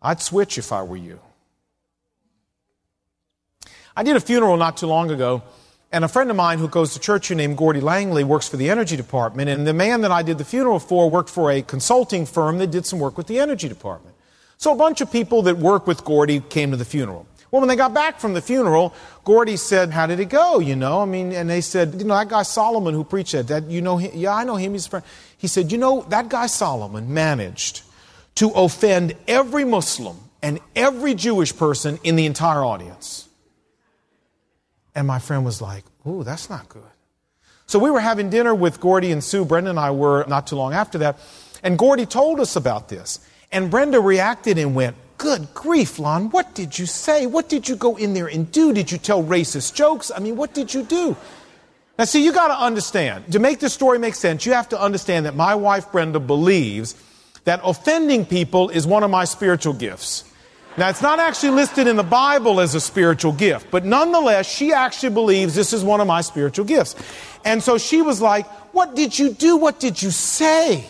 I'd 0.00 0.20
switch 0.20 0.58
if 0.58 0.72
I 0.72 0.82
were 0.82 0.96
you. 0.96 1.20
I 3.96 4.02
did 4.04 4.14
a 4.14 4.20
funeral 4.20 4.56
not 4.56 4.76
too 4.76 4.86
long 4.86 5.10
ago, 5.10 5.42
and 5.90 6.04
a 6.04 6.08
friend 6.08 6.30
of 6.30 6.36
mine 6.36 6.58
who 6.58 6.68
goes 6.68 6.94
to 6.94 7.00
church 7.00 7.28
here 7.28 7.36
named 7.36 7.56
Gordy 7.56 7.80
Langley 7.80 8.22
works 8.22 8.48
for 8.48 8.56
the 8.56 8.70
energy 8.70 8.96
department, 8.96 9.50
and 9.50 9.66
the 9.66 9.72
man 9.72 10.02
that 10.02 10.12
I 10.12 10.22
did 10.22 10.38
the 10.38 10.44
funeral 10.44 10.78
for 10.78 11.10
worked 11.10 11.30
for 11.30 11.50
a 11.50 11.62
consulting 11.62 12.26
firm 12.26 12.58
that 12.58 12.70
did 12.70 12.86
some 12.86 13.00
work 13.00 13.16
with 13.16 13.26
the 13.26 13.40
energy 13.40 13.68
department. 13.68 14.14
So 14.56 14.72
a 14.72 14.76
bunch 14.76 15.00
of 15.00 15.10
people 15.10 15.42
that 15.42 15.56
work 15.56 15.86
with 15.86 16.04
Gordy 16.04 16.40
came 16.40 16.70
to 16.70 16.76
the 16.76 16.84
funeral. 16.84 17.26
Well, 17.50 17.60
when 17.60 17.68
they 17.68 17.76
got 17.76 17.94
back 17.94 18.20
from 18.20 18.34
the 18.34 18.42
funeral, 18.42 18.92
Gordy 19.24 19.56
said, 19.56 19.90
How 19.90 20.06
did 20.06 20.20
it 20.20 20.28
go? 20.28 20.58
You 20.58 20.76
know, 20.76 21.00
I 21.00 21.06
mean, 21.06 21.32
and 21.32 21.48
they 21.48 21.60
said, 21.62 21.94
You 21.98 22.04
know, 22.04 22.14
that 22.14 22.28
guy 22.28 22.42
Solomon 22.42 22.92
who 22.94 23.04
preached 23.04 23.32
that, 23.32 23.48
that 23.48 23.64
you 23.70 23.80
know, 23.80 23.96
him? 23.96 24.10
yeah, 24.14 24.34
I 24.34 24.44
know 24.44 24.56
him, 24.56 24.72
he's 24.72 24.86
a 24.86 24.90
friend. 24.90 25.04
He 25.38 25.46
said, 25.46 25.72
You 25.72 25.78
know, 25.78 26.02
that 26.10 26.28
guy 26.28 26.46
Solomon 26.46 27.12
managed 27.12 27.82
to 28.38 28.50
offend 28.50 29.14
every 29.26 29.64
Muslim 29.64 30.16
and 30.42 30.60
every 30.76 31.12
Jewish 31.14 31.56
person 31.56 31.98
in 32.04 32.14
the 32.14 32.24
entire 32.24 32.64
audience. 32.64 33.28
And 34.94 35.08
my 35.08 35.18
friend 35.18 35.44
was 35.44 35.60
like, 35.60 35.84
Ooh, 36.06 36.22
that's 36.22 36.48
not 36.48 36.68
good. 36.68 36.82
So 37.66 37.80
we 37.80 37.90
were 37.90 37.98
having 37.98 38.30
dinner 38.30 38.54
with 38.54 38.78
Gordy 38.78 39.10
and 39.10 39.22
Sue. 39.22 39.44
Brenda 39.44 39.70
and 39.70 39.78
I 39.78 39.90
were 39.90 40.24
not 40.28 40.46
too 40.46 40.54
long 40.54 40.72
after 40.72 40.98
that. 40.98 41.18
And 41.64 41.76
Gordy 41.76 42.06
told 42.06 42.38
us 42.38 42.54
about 42.54 42.88
this. 42.88 43.18
And 43.50 43.72
Brenda 43.72 44.00
reacted 44.00 44.56
and 44.56 44.72
went, 44.72 44.94
Good 45.18 45.52
grief, 45.52 45.98
Lon, 45.98 46.30
what 46.30 46.54
did 46.54 46.78
you 46.78 46.86
say? 46.86 47.26
What 47.26 47.48
did 47.48 47.68
you 47.68 47.74
go 47.74 47.96
in 47.96 48.14
there 48.14 48.28
and 48.28 48.50
do? 48.52 48.72
Did 48.72 48.92
you 48.92 48.98
tell 48.98 49.24
racist 49.24 49.74
jokes? 49.74 50.12
I 50.14 50.20
mean, 50.20 50.36
what 50.36 50.54
did 50.54 50.72
you 50.72 50.84
do? 50.84 51.16
Now, 51.98 52.04
see, 52.04 52.24
you 52.24 52.32
got 52.32 52.48
to 52.48 52.64
understand. 52.64 53.32
To 53.32 53.40
make 53.40 53.58
this 53.58 53.74
story 53.74 53.98
make 53.98 54.14
sense, 54.14 54.46
you 54.46 54.52
have 54.52 54.68
to 54.68 54.80
understand 54.80 55.26
that 55.26 55.34
my 55.34 55.56
wife 55.56 55.90
Brenda 55.90 56.20
believes 56.20 56.94
that 57.48 57.60
offending 57.64 58.26
people 58.26 58.68
is 58.68 58.86
one 58.86 59.02
of 59.02 59.10
my 59.10 59.24
spiritual 59.24 59.72
gifts. 59.72 60.24
Now, 60.76 60.90
it's 60.90 61.00
not 61.00 61.18
actually 61.18 61.50
listed 61.50 61.86
in 61.86 61.96
the 61.96 62.02
Bible 62.02 62.60
as 62.60 62.74
a 62.74 62.80
spiritual 62.80 63.32
gift, 63.32 63.70
but 63.70 63.86
nonetheless, 63.86 64.46
she 64.46 64.74
actually 64.74 65.14
believes 65.14 65.54
this 65.54 65.72
is 65.72 65.82
one 65.82 66.00
of 66.00 66.06
my 66.06 66.20
spiritual 66.20 66.66
gifts. 66.66 66.94
And 67.46 67.62
so 67.62 67.78
she 67.78 68.02
was 68.02 68.20
like, 68.20 68.46
What 68.74 68.94
did 68.94 69.18
you 69.18 69.32
do? 69.32 69.56
What 69.56 69.80
did 69.80 70.00
you 70.00 70.10
say? 70.10 70.84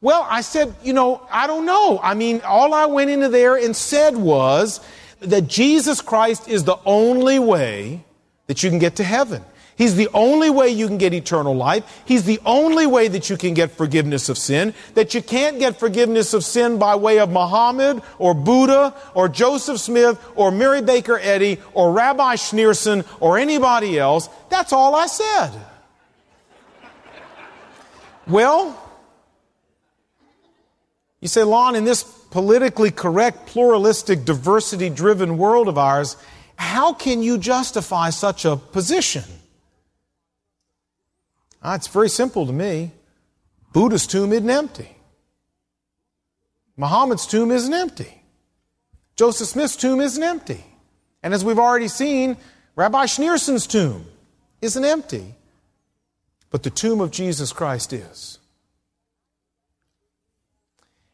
Well, 0.00 0.26
I 0.28 0.40
said, 0.40 0.74
You 0.82 0.94
know, 0.94 1.26
I 1.30 1.46
don't 1.46 1.66
know. 1.66 2.00
I 2.02 2.14
mean, 2.14 2.40
all 2.40 2.72
I 2.72 2.86
went 2.86 3.10
into 3.10 3.28
there 3.28 3.54
and 3.56 3.76
said 3.76 4.16
was 4.16 4.80
that 5.20 5.46
Jesus 5.46 6.00
Christ 6.00 6.48
is 6.48 6.64
the 6.64 6.78
only 6.86 7.38
way 7.38 8.02
that 8.46 8.62
you 8.62 8.70
can 8.70 8.78
get 8.78 8.96
to 8.96 9.04
heaven. 9.04 9.44
He's 9.76 9.94
the 9.94 10.08
only 10.14 10.48
way 10.48 10.70
you 10.70 10.88
can 10.88 10.96
get 10.96 11.12
eternal 11.12 11.54
life. 11.54 12.02
He's 12.06 12.24
the 12.24 12.40
only 12.46 12.86
way 12.86 13.08
that 13.08 13.28
you 13.28 13.36
can 13.36 13.52
get 13.52 13.70
forgiveness 13.70 14.30
of 14.30 14.38
sin. 14.38 14.72
That 14.94 15.12
you 15.12 15.22
can't 15.22 15.58
get 15.58 15.78
forgiveness 15.78 16.32
of 16.32 16.44
sin 16.44 16.78
by 16.78 16.96
way 16.96 17.18
of 17.18 17.30
Muhammad 17.30 18.02
or 18.18 18.32
Buddha 18.32 18.94
or 19.14 19.28
Joseph 19.28 19.78
Smith 19.78 20.18
or 20.34 20.50
Mary 20.50 20.80
Baker 20.80 21.18
Eddy 21.18 21.58
or 21.74 21.92
Rabbi 21.92 22.36
Schneerson 22.36 23.06
or 23.20 23.36
anybody 23.36 23.98
else. 23.98 24.30
That's 24.48 24.72
all 24.72 24.94
I 24.94 25.06
said. 25.06 25.50
Well, 28.26 28.82
you 31.20 31.28
say, 31.28 31.42
Lon, 31.42 31.76
in 31.76 31.84
this 31.84 32.02
politically 32.02 32.90
correct, 32.90 33.46
pluralistic, 33.46 34.24
diversity 34.24 34.88
driven 34.88 35.36
world 35.36 35.68
of 35.68 35.76
ours, 35.76 36.16
how 36.56 36.94
can 36.94 37.22
you 37.22 37.36
justify 37.36 38.08
such 38.08 38.46
a 38.46 38.56
position? 38.56 39.24
Ah, 41.62 41.74
it's 41.74 41.88
very 41.88 42.08
simple 42.08 42.46
to 42.46 42.52
me. 42.52 42.92
Buddha's 43.72 44.06
tomb 44.06 44.32
isn't 44.32 44.48
empty. 44.48 44.96
Muhammad's 46.76 47.26
tomb 47.26 47.50
isn't 47.50 47.72
empty. 47.72 48.22
Joseph 49.16 49.48
Smith's 49.48 49.76
tomb 49.76 50.00
isn't 50.00 50.22
empty. 50.22 50.64
And 51.22 51.32
as 51.32 51.44
we've 51.44 51.58
already 51.58 51.88
seen, 51.88 52.36
Rabbi 52.74 53.06
Schneerson's 53.06 53.66
tomb 53.66 54.06
isn't 54.60 54.84
empty. 54.84 55.34
But 56.50 56.62
the 56.62 56.70
tomb 56.70 57.00
of 57.00 57.10
Jesus 57.10 57.52
Christ 57.52 57.92
is. 57.92 58.38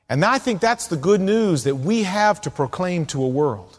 And 0.09 0.25
I 0.25 0.39
think 0.39 0.61
that's 0.61 0.89
the 0.89 0.97
good 0.97 1.21
news 1.21 1.65
that 1.65 1.77
we 1.77 2.03
have 2.03 2.41
to 2.43 2.51
proclaim 2.51 3.07
to 3.07 3.23
a 3.23 3.29
world. 3.29 3.79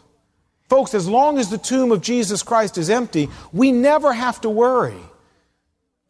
Folks, 0.68 0.94
as 0.94 1.06
long 1.06 1.38
as 1.38 1.50
the 1.50 1.58
tomb 1.58 1.92
of 1.92 2.00
Jesus 2.00 2.42
Christ 2.42 2.76
is 2.76 2.90
empty, 2.90 3.28
we 3.52 3.70
never 3.70 4.12
have 4.12 4.40
to 4.40 4.50
worry 4.50 5.00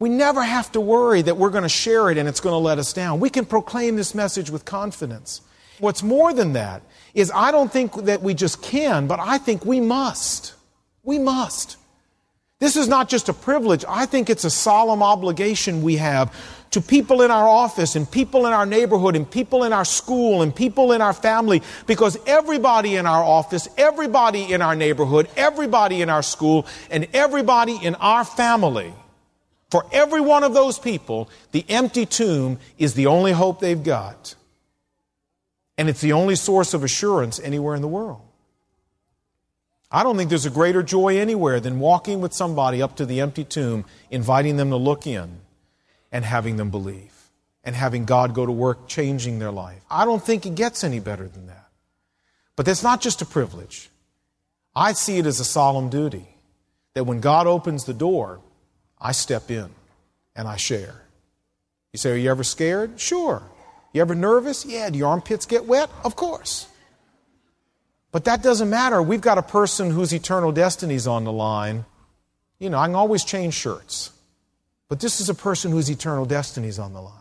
we 0.05 0.09
never 0.09 0.43
have 0.43 0.71
to 0.71 0.79
worry 0.79 1.23
that 1.23 1.35
we're 1.35 1.49
going 1.49 1.63
to 1.63 1.67
share 1.67 2.11
it 2.11 2.19
and 2.19 2.29
it's 2.29 2.39
going 2.39 2.53
to 2.53 2.59
let 2.59 2.77
us 2.77 2.93
down. 2.93 3.19
We 3.19 3.31
can 3.31 3.43
proclaim 3.43 3.95
this 3.95 4.13
message 4.13 4.51
with 4.51 4.63
confidence. 4.63 5.41
What's 5.79 6.03
more 6.03 6.31
than 6.31 6.53
that 6.53 6.83
is 7.15 7.31
I 7.33 7.49
don't 7.51 7.73
think 7.73 7.95
that 8.03 8.21
we 8.21 8.35
just 8.35 8.61
can, 8.61 9.07
but 9.07 9.19
I 9.19 9.39
think 9.39 9.65
we 9.65 9.81
must. 9.81 10.53
We 11.01 11.17
must. 11.17 11.77
This 12.59 12.75
is 12.75 12.87
not 12.87 13.09
just 13.09 13.29
a 13.29 13.33
privilege. 13.33 13.83
I 13.89 14.05
think 14.05 14.29
it's 14.29 14.43
a 14.43 14.51
solemn 14.51 15.01
obligation 15.01 15.81
we 15.81 15.95
have 15.95 16.31
to 16.69 16.81
people 16.81 17.23
in 17.23 17.31
our 17.31 17.47
office 17.47 17.95
and 17.95 18.09
people 18.11 18.45
in 18.45 18.53
our 18.53 18.67
neighborhood 18.67 19.15
and 19.15 19.27
people 19.27 19.63
in 19.63 19.73
our 19.73 19.85
school 19.85 20.43
and 20.43 20.55
people 20.55 20.91
in 20.91 21.01
our 21.01 21.13
family 21.13 21.63
because 21.87 22.15
everybody 22.27 22.95
in 22.95 23.07
our 23.07 23.23
office, 23.23 23.67
everybody 23.75 24.53
in 24.53 24.61
our 24.61 24.75
neighborhood, 24.75 25.27
everybody 25.35 26.03
in 26.03 26.11
our 26.11 26.21
school, 26.21 26.67
and 26.91 27.07
everybody 27.11 27.75
in 27.81 27.95
our 27.95 28.23
family, 28.23 28.93
for 29.69 29.85
every 29.91 30.21
one 30.21 30.43
of 30.43 30.53
those 30.53 30.77
people, 30.77 31.29
the 31.51 31.65
empty 31.67 32.05
tomb 32.05 32.59
is 32.77 32.93
the 32.93 33.07
only 33.07 33.31
hope 33.31 33.59
they've 33.59 33.83
got. 33.83 34.35
And 35.77 35.89
it's 35.89 36.01
the 36.01 36.13
only 36.13 36.35
source 36.35 36.73
of 36.73 36.83
assurance 36.83 37.39
anywhere 37.39 37.75
in 37.75 37.81
the 37.81 37.87
world. 37.87 38.21
I 39.91 40.03
don't 40.03 40.17
think 40.17 40.29
there's 40.29 40.45
a 40.45 40.51
greater 40.51 40.83
joy 40.83 41.17
anywhere 41.17 41.59
than 41.59 41.79
walking 41.79 42.21
with 42.21 42.33
somebody 42.33 42.81
up 42.81 42.97
to 42.97 43.05
the 43.05 43.21
empty 43.21 43.43
tomb, 43.43 43.85
inviting 44.09 44.57
them 44.57 44.69
to 44.69 44.77
look 44.77 45.07
in 45.07 45.39
and 46.11 46.25
having 46.25 46.57
them 46.57 46.69
believe 46.69 47.13
and 47.63 47.75
having 47.75 48.05
God 48.05 48.33
go 48.33 48.45
to 48.45 48.51
work 48.51 48.87
changing 48.87 49.39
their 49.39 49.51
life. 49.51 49.81
I 49.89 50.05
don't 50.05 50.23
think 50.23 50.45
it 50.45 50.55
gets 50.55 50.83
any 50.83 50.99
better 50.99 51.27
than 51.27 51.47
that. 51.47 51.69
But 52.55 52.65
that's 52.65 52.83
not 52.83 53.01
just 53.01 53.21
a 53.21 53.25
privilege. 53.25 53.89
I 54.75 54.93
see 54.93 55.17
it 55.17 55.25
as 55.25 55.39
a 55.39 55.45
solemn 55.45 55.89
duty 55.89 56.27
that 56.93 57.05
when 57.05 57.19
God 57.19 57.47
opens 57.47 57.85
the 57.85 57.93
door, 57.93 58.39
I 59.05 59.11
step 59.11 59.51
in 59.51 59.69
and 60.35 60.47
I 60.47 60.55
share. 60.55 60.99
You 61.93 61.99
say, 61.99 62.13
Are 62.13 62.15
you 62.15 62.31
ever 62.31 62.43
scared? 62.43 62.99
Sure. 62.99 63.43
You 63.93 64.01
ever 64.01 64.15
nervous? 64.15 64.65
Yeah. 64.65 64.89
Do 64.89 64.97
your 64.97 65.09
armpits 65.09 65.45
get 65.45 65.65
wet? 65.65 65.91
Of 66.03 66.15
course. 66.15 66.67
But 68.11 68.25
that 68.25 68.41
doesn't 68.41 68.67
matter. 68.67 69.03
We've 69.03 69.21
got 69.21 69.37
a 69.37 69.43
person 69.43 69.91
whose 69.91 70.11
eternal 70.11 70.51
destiny 70.51 70.95
is 70.95 71.05
on 71.05 71.23
the 71.23 71.31
line. 71.31 71.85
You 72.57 72.71
know, 72.71 72.79
I 72.79 72.87
can 72.87 72.95
always 72.95 73.23
change 73.23 73.53
shirts. 73.53 74.11
But 74.89 75.01
this 75.01 75.21
is 75.21 75.29
a 75.29 75.35
person 75.35 75.69
whose 75.69 75.91
eternal 75.91 76.25
destiny 76.25 76.67
is 76.67 76.79
on 76.79 76.93
the 76.93 77.01
line. 77.01 77.13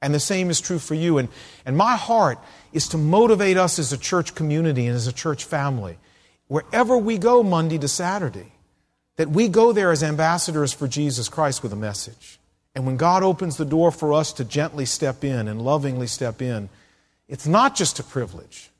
And 0.00 0.14
the 0.14 0.20
same 0.20 0.48
is 0.48 0.60
true 0.60 0.78
for 0.78 0.94
you. 0.94 1.18
And, 1.18 1.28
and 1.66 1.76
my 1.76 1.96
heart 1.96 2.38
is 2.72 2.86
to 2.88 2.98
motivate 2.98 3.56
us 3.56 3.80
as 3.80 3.92
a 3.92 3.98
church 3.98 4.36
community 4.36 4.86
and 4.86 4.94
as 4.94 5.08
a 5.08 5.12
church 5.12 5.44
family, 5.44 5.98
wherever 6.46 6.96
we 6.96 7.18
go 7.18 7.42
Monday 7.42 7.78
to 7.78 7.88
Saturday, 7.88 8.53
that 9.16 9.30
we 9.30 9.48
go 9.48 9.72
there 9.72 9.92
as 9.92 10.02
ambassadors 10.02 10.72
for 10.72 10.88
Jesus 10.88 11.28
Christ 11.28 11.62
with 11.62 11.72
a 11.72 11.76
message. 11.76 12.38
And 12.74 12.86
when 12.86 12.96
God 12.96 13.22
opens 13.22 13.56
the 13.56 13.64
door 13.64 13.90
for 13.90 14.12
us 14.12 14.32
to 14.34 14.44
gently 14.44 14.84
step 14.84 15.22
in 15.22 15.46
and 15.46 15.62
lovingly 15.62 16.08
step 16.08 16.42
in, 16.42 16.68
it's 17.28 17.46
not 17.46 17.76
just 17.76 17.98
a 18.00 18.02
privilege, 18.02 18.70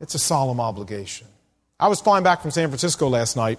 it's 0.00 0.14
a 0.14 0.18
solemn 0.18 0.60
obligation. 0.60 1.28
I 1.78 1.88
was 1.88 2.00
flying 2.00 2.24
back 2.24 2.42
from 2.42 2.50
San 2.50 2.68
Francisco 2.68 3.08
last 3.08 3.36
night 3.36 3.58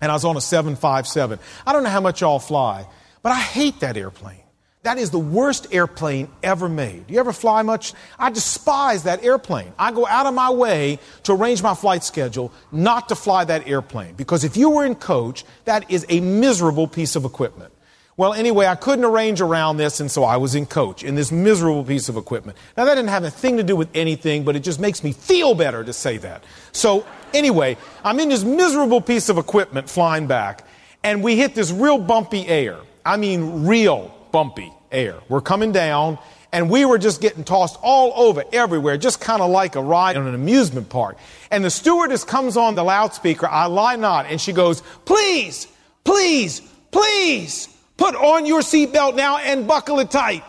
and 0.00 0.10
I 0.10 0.14
was 0.14 0.24
on 0.24 0.36
a 0.36 0.40
757. 0.40 1.38
I 1.66 1.72
don't 1.72 1.84
know 1.84 1.90
how 1.90 2.00
much 2.00 2.20
y'all 2.20 2.38
fly, 2.38 2.86
but 3.22 3.32
I 3.32 3.40
hate 3.40 3.80
that 3.80 3.96
airplane. 3.96 4.41
That 4.82 4.98
is 4.98 5.10
the 5.10 5.18
worst 5.18 5.68
airplane 5.70 6.28
ever 6.42 6.68
made. 6.68 7.04
You 7.08 7.20
ever 7.20 7.32
fly 7.32 7.62
much? 7.62 7.94
I 8.18 8.30
despise 8.30 9.04
that 9.04 9.22
airplane. 9.24 9.72
I 9.78 9.92
go 9.92 10.06
out 10.06 10.26
of 10.26 10.34
my 10.34 10.50
way 10.50 10.98
to 11.22 11.32
arrange 11.32 11.62
my 11.62 11.74
flight 11.74 12.02
schedule 12.02 12.52
not 12.72 13.08
to 13.10 13.14
fly 13.14 13.44
that 13.44 13.68
airplane 13.68 14.14
because 14.14 14.42
if 14.42 14.56
you 14.56 14.70
were 14.70 14.84
in 14.84 14.96
coach, 14.96 15.44
that 15.66 15.88
is 15.90 16.04
a 16.08 16.20
miserable 16.20 16.88
piece 16.88 17.14
of 17.14 17.24
equipment. 17.24 17.72
Well, 18.16 18.34
anyway, 18.34 18.66
I 18.66 18.74
couldn't 18.74 19.04
arrange 19.04 19.40
around 19.40 19.78
this, 19.78 19.98
and 20.00 20.10
so 20.10 20.22
I 20.22 20.36
was 20.36 20.54
in 20.54 20.66
coach 20.66 21.02
in 21.02 21.14
this 21.14 21.32
miserable 21.32 21.82
piece 21.82 22.10
of 22.10 22.16
equipment. 22.16 22.58
Now, 22.76 22.84
that 22.84 22.96
didn't 22.96 23.08
have 23.08 23.24
a 23.24 23.30
thing 23.30 23.56
to 23.56 23.62
do 23.62 23.74
with 23.74 23.88
anything, 23.94 24.44
but 24.44 24.54
it 24.54 24.60
just 24.60 24.78
makes 24.78 25.02
me 25.02 25.12
feel 25.12 25.54
better 25.54 25.82
to 25.82 25.92
say 25.94 26.18
that. 26.18 26.44
So, 26.72 27.06
Anyway, 27.34 27.76
I'm 28.04 28.20
in 28.20 28.28
this 28.28 28.44
miserable 28.44 29.00
piece 29.00 29.28
of 29.28 29.38
equipment 29.38 29.88
flying 29.88 30.26
back, 30.26 30.66
and 31.02 31.22
we 31.22 31.36
hit 31.36 31.54
this 31.54 31.70
real 31.70 31.98
bumpy 31.98 32.46
air. 32.46 32.76
I 33.04 33.16
mean, 33.16 33.66
real 33.66 34.14
bumpy 34.32 34.72
air. 34.90 35.16
We're 35.28 35.40
coming 35.40 35.72
down, 35.72 36.18
and 36.52 36.70
we 36.70 36.84
were 36.84 36.98
just 36.98 37.20
getting 37.20 37.44
tossed 37.44 37.78
all 37.82 38.12
over 38.16 38.44
everywhere, 38.52 38.96
just 38.96 39.20
kind 39.20 39.40
of 39.42 39.50
like 39.50 39.76
a 39.76 39.82
ride 39.82 40.16
in 40.16 40.26
an 40.26 40.34
amusement 40.34 40.88
park. 40.88 41.18
And 41.50 41.64
the 41.64 41.70
stewardess 41.70 42.24
comes 42.24 42.56
on 42.56 42.74
the 42.74 42.82
loudspeaker, 42.82 43.46
I 43.46 43.66
lie 43.66 43.96
not, 43.96 44.26
and 44.26 44.40
she 44.40 44.52
goes, 44.52 44.82
Please, 45.04 45.68
please, 46.04 46.60
please 46.90 47.68
put 47.96 48.14
on 48.14 48.46
your 48.46 48.62
seatbelt 48.62 49.14
now 49.14 49.38
and 49.38 49.68
buckle 49.68 50.00
it 50.00 50.10
tight. 50.10 50.42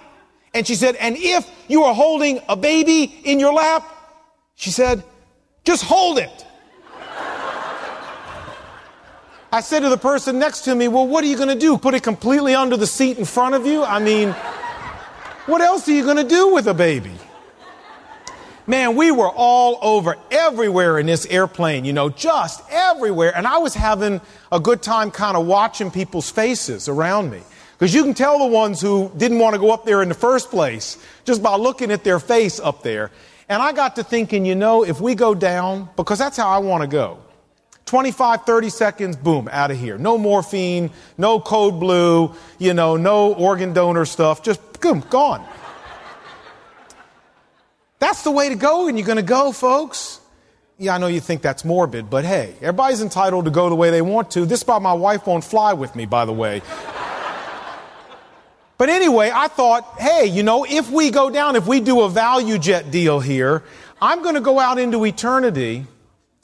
And 0.53 0.65
she 0.65 0.75
said, 0.75 0.95
And 0.95 1.15
if 1.17 1.49
you 1.67 1.83
are 1.83 1.93
holding 1.93 2.39
a 2.47 2.55
baby 2.55 3.03
in 3.23 3.39
your 3.39 3.53
lap, 3.53 3.87
she 4.55 4.69
said, 4.69 5.03
just 5.63 5.83
hold 5.83 6.17
it. 6.17 6.45
I 9.53 9.61
said 9.61 9.81
to 9.81 9.89
the 9.89 9.99
person 9.99 10.39
next 10.39 10.61
to 10.61 10.73
me, 10.73 10.87
Well, 10.87 11.07
what 11.07 11.23
are 11.23 11.27
you 11.27 11.37
going 11.37 11.49
to 11.49 11.55
do? 11.55 11.77
Put 11.77 11.93
it 11.93 12.01
completely 12.01 12.55
under 12.55 12.75
the 12.75 12.87
seat 12.87 13.19
in 13.19 13.25
front 13.25 13.53
of 13.53 13.67
you? 13.67 13.83
I 13.83 13.99
mean, 13.99 14.31
what 15.45 15.61
else 15.61 15.87
are 15.87 15.91
you 15.91 16.03
going 16.03 16.17
to 16.17 16.23
do 16.23 16.55
with 16.55 16.65
a 16.65 16.73
baby? 16.73 17.11
Man, 18.65 18.95
we 18.95 19.11
were 19.11 19.29
all 19.29 19.77
over 19.83 20.15
everywhere 20.31 20.97
in 20.97 21.05
this 21.05 21.27
airplane, 21.27 21.85
you 21.85 21.93
know, 21.93 22.09
just 22.09 22.63
everywhere. 22.71 23.31
And 23.35 23.45
I 23.45 23.59
was 23.59 23.75
having 23.75 24.21
a 24.51 24.59
good 24.59 24.81
time 24.81 25.11
kind 25.11 25.37
of 25.37 25.45
watching 25.45 25.91
people's 25.91 26.31
faces 26.31 26.89
around 26.89 27.29
me. 27.29 27.43
Because 27.77 27.93
you 27.93 28.01
can 28.01 28.15
tell 28.15 28.39
the 28.39 28.47
ones 28.47 28.81
who 28.81 29.11
didn't 29.17 29.37
want 29.37 29.53
to 29.53 29.59
go 29.59 29.69
up 29.69 29.85
there 29.85 30.01
in 30.01 30.09
the 30.09 30.15
first 30.15 30.49
place 30.49 30.97
just 31.25 31.43
by 31.43 31.57
looking 31.57 31.91
at 31.91 32.03
their 32.03 32.19
face 32.19 32.59
up 32.59 32.81
there. 32.81 33.11
And 33.49 33.61
I 33.61 33.71
got 33.71 33.97
to 33.97 34.03
thinking, 34.03 34.47
you 34.47 34.55
know, 34.55 34.83
if 34.83 34.99
we 34.99 35.13
go 35.13 35.35
down, 35.35 35.89
because 35.95 36.17
that's 36.17 36.37
how 36.37 36.49
I 36.49 36.57
want 36.57 36.81
to 36.81 36.87
go. 36.87 37.22
25, 37.85 38.45
30 38.45 38.69
seconds, 38.69 39.15
boom, 39.17 39.49
out 39.51 39.71
of 39.71 39.77
here. 39.77 39.97
No 39.97 40.17
morphine, 40.17 40.89
no 41.17 41.39
code 41.39 41.79
blue, 41.79 42.33
you 42.57 42.73
know, 42.73 42.95
no 42.95 43.33
organ 43.33 43.73
donor 43.73 44.05
stuff. 44.05 44.41
Just 44.41 44.79
boom, 44.79 45.03
gone. 45.09 45.45
That's 47.99 48.23
the 48.23 48.31
way 48.31 48.49
to 48.49 48.55
go, 48.55 48.87
and 48.87 48.97
you're 48.97 49.07
going 49.07 49.17
to 49.17 49.23
go, 49.23 49.51
folks. 49.51 50.19
Yeah, 50.77 50.95
I 50.95 50.97
know 50.97 51.07
you 51.07 51.19
think 51.19 51.41
that's 51.41 51.63
morbid, 51.63 52.09
but 52.09 52.25
hey, 52.25 52.55
everybody's 52.59 53.01
entitled 53.01 53.45
to 53.45 53.51
go 53.51 53.69
the 53.69 53.75
way 53.75 53.91
they 53.91 54.01
want 54.01 54.31
to. 54.31 54.45
This 54.45 54.61
spot, 54.61 54.81
my 54.81 54.93
wife 54.93 55.27
won't 55.27 55.43
fly 55.43 55.73
with 55.73 55.95
me, 55.95 56.05
by 56.05 56.25
the 56.25 56.33
way. 56.33 56.61
but 58.77 58.89
anyway, 58.89 59.31
I 59.33 59.47
thought, 59.47 60.01
hey, 60.01 60.25
you 60.25 60.43
know, 60.43 60.65
if 60.67 60.89
we 60.89 61.11
go 61.11 61.29
down, 61.29 61.55
if 61.55 61.67
we 61.67 61.79
do 61.79 62.01
a 62.01 62.09
ValuJet 62.09 62.91
deal 62.91 63.19
here, 63.19 63.63
I'm 64.01 64.23
going 64.23 64.35
to 64.35 64.41
go 64.41 64.59
out 64.59 64.79
into 64.79 65.05
eternity 65.05 65.85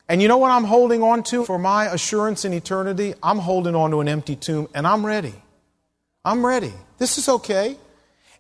and 0.10 0.24
you 0.24 0.28
know 0.28 0.40
what 0.40 0.50
I'm 0.50 0.64
holding 0.64 1.04
on 1.04 1.22
to 1.26 1.46
for 1.46 1.60
my 1.60 1.86
assurance 1.86 2.44
in 2.44 2.52
eternity? 2.52 3.14
I'm 3.22 3.38
holding 3.38 3.76
on 3.76 3.92
to 3.92 4.02
an 4.02 4.08
empty 4.08 4.36
tomb 4.36 4.68
and 4.74 4.88
I'm 4.88 5.06
ready. 5.06 5.36
I'm 6.26 6.44
ready. 6.44 6.74
This 6.98 7.20
is 7.20 7.30
okay. 7.30 7.78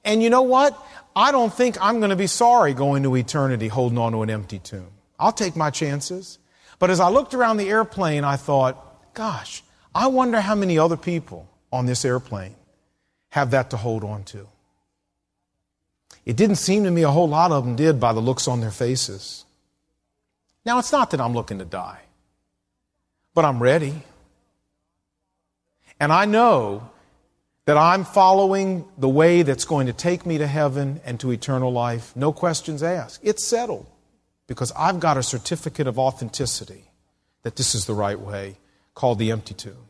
And 0.03 0.23
you 0.23 0.31
know 0.31 0.41
what? 0.41 0.75
I 1.15 1.31
don't 1.31 1.53
think 1.53 1.77
I'm 1.79 1.99
going 1.99 2.09
to 2.09 2.15
be 2.15 2.25
sorry 2.25 2.73
going 2.73 3.03
to 3.03 3.15
eternity 3.15 3.67
holding 3.67 3.99
on 3.99 4.13
to 4.13 4.23
an 4.23 4.31
empty 4.31 4.57
tomb. 4.57 4.87
I'll 5.19 5.31
take 5.31 5.55
my 5.55 5.69
chances. 5.69 6.39
But 6.79 6.89
as 6.89 6.99
I 6.99 7.09
looked 7.09 7.35
around 7.35 7.57
the 7.57 7.69
airplane, 7.69 8.23
I 8.23 8.35
thought, 8.35 9.13
gosh, 9.13 9.63
I 9.93 10.07
wonder 10.07 10.41
how 10.41 10.55
many 10.55 10.79
other 10.79 10.97
people 10.97 11.47
on 11.71 11.85
this 11.85 12.03
airplane 12.03 12.55
have 13.29 13.51
that 13.51 13.69
to 13.69 13.77
hold 13.77 14.03
on 14.03 14.23
to. 14.23 14.47
It 16.25 16.35
didn't 16.35 16.55
seem 16.55 16.83
to 16.85 16.91
me 16.91 17.03
a 17.03 17.11
whole 17.11 17.29
lot 17.29 17.51
of 17.51 17.63
them 17.63 17.75
did 17.75 17.99
by 17.99 18.13
the 18.13 18.21
looks 18.21 18.47
on 18.47 18.59
their 18.61 18.71
faces. 18.71 19.45
Now, 20.69 20.77
it's 20.77 20.91
not 20.91 21.09
that 21.09 21.19
I'm 21.19 21.33
looking 21.33 21.57
to 21.57 21.65
die, 21.65 21.97
but 23.33 23.43
I'm 23.43 23.59
ready. 23.59 24.03
And 25.99 26.13
I 26.13 26.25
know 26.25 26.91
that 27.65 27.75
I'm 27.75 28.05
following 28.05 28.85
the 28.95 29.09
way 29.09 29.41
that's 29.41 29.65
going 29.65 29.87
to 29.87 29.93
take 29.93 30.27
me 30.27 30.37
to 30.37 30.45
heaven 30.45 31.01
and 31.03 31.19
to 31.21 31.31
eternal 31.31 31.73
life, 31.73 32.15
no 32.15 32.31
questions 32.31 32.83
asked. 32.83 33.19
It's 33.23 33.43
settled 33.43 33.87
because 34.45 34.71
I've 34.77 34.99
got 34.99 35.17
a 35.17 35.23
certificate 35.23 35.87
of 35.87 35.97
authenticity 35.97 36.83
that 37.41 37.55
this 37.55 37.73
is 37.73 37.87
the 37.87 37.95
right 37.95 38.19
way, 38.19 38.55
called 38.93 39.17
the 39.17 39.31
empty 39.31 39.55
tomb. 39.55 39.87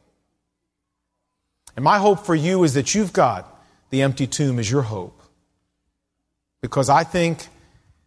And 1.76 1.84
my 1.84 1.98
hope 1.98 2.26
for 2.26 2.36
you 2.36 2.64
is 2.64 2.74
that 2.76 2.96
you've 2.96 3.12
got 3.12 3.54
the 3.90 4.02
empty 4.02 4.28
tomb 4.28 4.60
as 4.60 4.72
your 4.72 4.84
hope. 4.84 5.22
Because 6.62 6.88
I 6.88 7.04
think 7.04 7.48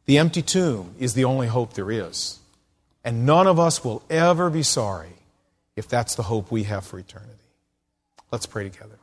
the 0.07 0.17
empty 0.17 0.41
tomb 0.41 0.95
is 0.99 1.13
the 1.13 1.27
only 1.27 1.49
hope 1.49 1.75
there 1.75 1.91
is. 1.91 2.39
And 3.05 3.27
none 3.27 3.47
of 3.47 3.59
us 3.59 3.85
will 3.85 4.03
ever 4.09 4.49
be 4.49 4.63
sorry 4.63 5.13
if 5.75 5.89
that's 5.89 6.15
the 6.15 6.23
hope 6.23 6.51
we 6.51 6.65
have 6.65 6.85
for 6.85 6.99
eternity. 6.99 7.33
Let's 8.31 8.47
pray 8.47 8.69
together. 8.69 8.99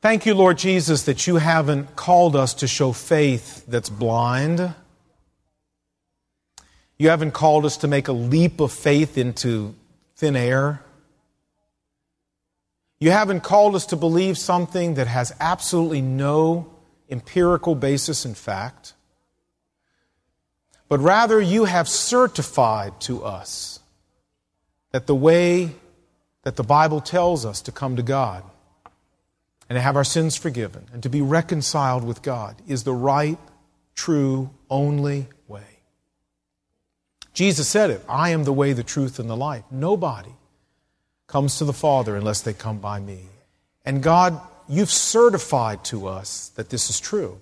Thank 0.00 0.26
you, 0.26 0.34
Lord 0.34 0.58
Jesus, 0.58 1.04
that 1.04 1.26
you 1.26 1.36
haven't 1.36 1.94
called 1.94 2.34
us 2.34 2.54
to 2.54 2.66
show 2.66 2.92
faith 2.92 3.64
that's 3.66 3.88
blind. 3.88 4.74
You 6.98 7.08
haven't 7.08 7.32
called 7.32 7.64
us 7.64 7.76
to 7.78 7.88
make 7.88 8.08
a 8.08 8.12
leap 8.12 8.60
of 8.60 8.72
faith 8.72 9.16
into 9.16 9.74
thin 10.16 10.34
air. 10.34 10.82
You 12.98 13.10
haven't 13.10 13.42
called 13.42 13.74
us 13.74 13.86
to 13.86 13.96
believe 13.96 14.38
something 14.38 14.94
that 14.94 15.08
has 15.08 15.32
absolutely 15.40 16.00
no 16.00 16.72
empirical 17.10 17.74
basis 17.74 18.24
in 18.24 18.34
fact 18.34 18.94
but 20.92 21.00
rather 21.00 21.40
you 21.40 21.64
have 21.64 21.88
certified 21.88 23.00
to 23.00 23.24
us 23.24 23.80
that 24.90 25.06
the 25.06 25.14
way 25.14 25.70
that 26.42 26.56
the 26.56 26.62
Bible 26.62 27.00
tells 27.00 27.46
us 27.46 27.62
to 27.62 27.72
come 27.72 27.96
to 27.96 28.02
God 28.02 28.44
and 29.70 29.76
to 29.78 29.80
have 29.80 29.96
our 29.96 30.04
sins 30.04 30.36
forgiven 30.36 30.84
and 30.92 31.02
to 31.02 31.08
be 31.08 31.22
reconciled 31.22 32.04
with 32.04 32.20
God 32.20 32.60
is 32.68 32.84
the 32.84 32.92
right, 32.92 33.38
true, 33.94 34.50
only 34.68 35.28
way. 35.48 35.78
Jesus 37.32 37.68
said 37.68 37.88
it 37.88 38.04
I 38.06 38.28
am 38.28 38.44
the 38.44 38.52
way, 38.52 38.74
the 38.74 38.82
truth, 38.82 39.18
and 39.18 39.30
the 39.30 39.34
life. 39.34 39.64
Nobody 39.70 40.34
comes 41.26 41.56
to 41.56 41.64
the 41.64 41.72
Father 41.72 42.16
unless 42.16 42.42
they 42.42 42.52
come 42.52 42.80
by 42.80 43.00
me. 43.00 43.30
And 43.86 44.02
God, 44.02 44.38
you've 44.68 44.90
certified 44.90 45.84
to 45.84 46.06
us 46.06 46.50
that 46.56 46.68
this 46.68 46.90
is 46.90 47.00
true. 47.00 47.40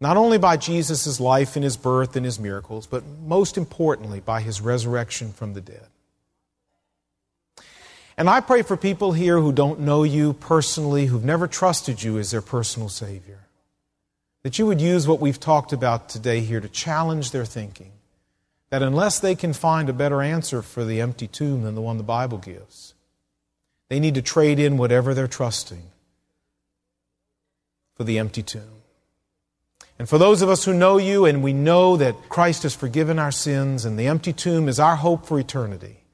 Not 0.00 0.16
only 0.16 0.38
by 0.38 0.56
Jesus' 0.56 1.20
life 1.20 1.56
and 1.56 1.64
his 1.64 1.76
birth 1.76 2.16
and 2.16 2.24
his 2.24 2.38
miracles, 2.38 2.86
but 2.86 3.04
most 3.26 3.58
importantly 3.58 4.20
by 4.20 4.40
his 4.40 4.60
resurrection 4.60 5.32
from 5.32 5.52
the 5.52 5.60
dead. 5.60 5.86
And 8.16 8.28
I 8.28 8.40
pray 8.40 8.62
for 8.62 8.76
people 8.76 9.12
here 9.12 9.38
who 9.38 9.52
don't 9.52 9.80
know 9.80 10.02
you 10.02 10.34
personally, 10.34 11.06
who've 11.06 11.24
never 11.24 11.46
trusted 11.46 12.02
you 12.02 12.18
as 12.18 12.30
their 12.30 12.42
personal 12.42 12.88
Savior, 12.88 13.40
that 14.42 14.58
you 14.58 14.66
would 14.66 14.80
use 14.80 15.06
what 15.06 15.20
we've 15.20 15.40
talked 15.40 15.72
about 15.72 16.08
today 16.08 16.40
here 16.40 16.60
to 16.60 16.68
challenge 16.68 17.30
their 17.30 17.44
thinking. 17.44 17.92
That 18.70 18.82
unless 18.82 19.18
they 19.18 19.34
can 19.34 19.52
find 19.52 19.88
a 19.88 19.94
better 19.94 20.22
answer 20.22 20.62
for 20.62 20.84
the 20.84 21.00
empty 21.00 21.26
tomb 21.26 21.62
than 21.62 21.74
the 21.74 21.80
one 21.80 21.96
the 21.96 22.02
Bible 22.02 22.38
gives, 22.38 22.94
they 23.88 23.98
need 23.98 24.14
to 24.14 24.22
trade 24.22 24.58
in 24.58 24.76
whatever 24.76 25.12
they're 25.12 25.26
trusting 25.26 25.82
for 27.96 28.04
the 28.04 28.18
empty 28.18 28.42
tomb. 28.42 28.79
And 30.00 30.08
for 30.08 30.16
those 30.16 30.40
of 30.40 30.48
us 30.48 30.64
who 30.64 30.72
know 30.72 30.96
you 30.96 31.26
and 31.26 31.42
we 31.42 31.52
know 31.52 31.98
that 31.98 32.30
Christ 32.30 32.62
has 32.62 32.74
forgiven 32.74 33.18
our 33.18 33.30
sins 33.30 33.84
and 33.84 33.98
the 33.98 34.06
empty 34.06 34.32
tomb 34.32 34.66
is 34.66 34.80
our 34.80 34.96
hope 34.96 35.26
for 35.26 35.38
eternity, 35.38 36.04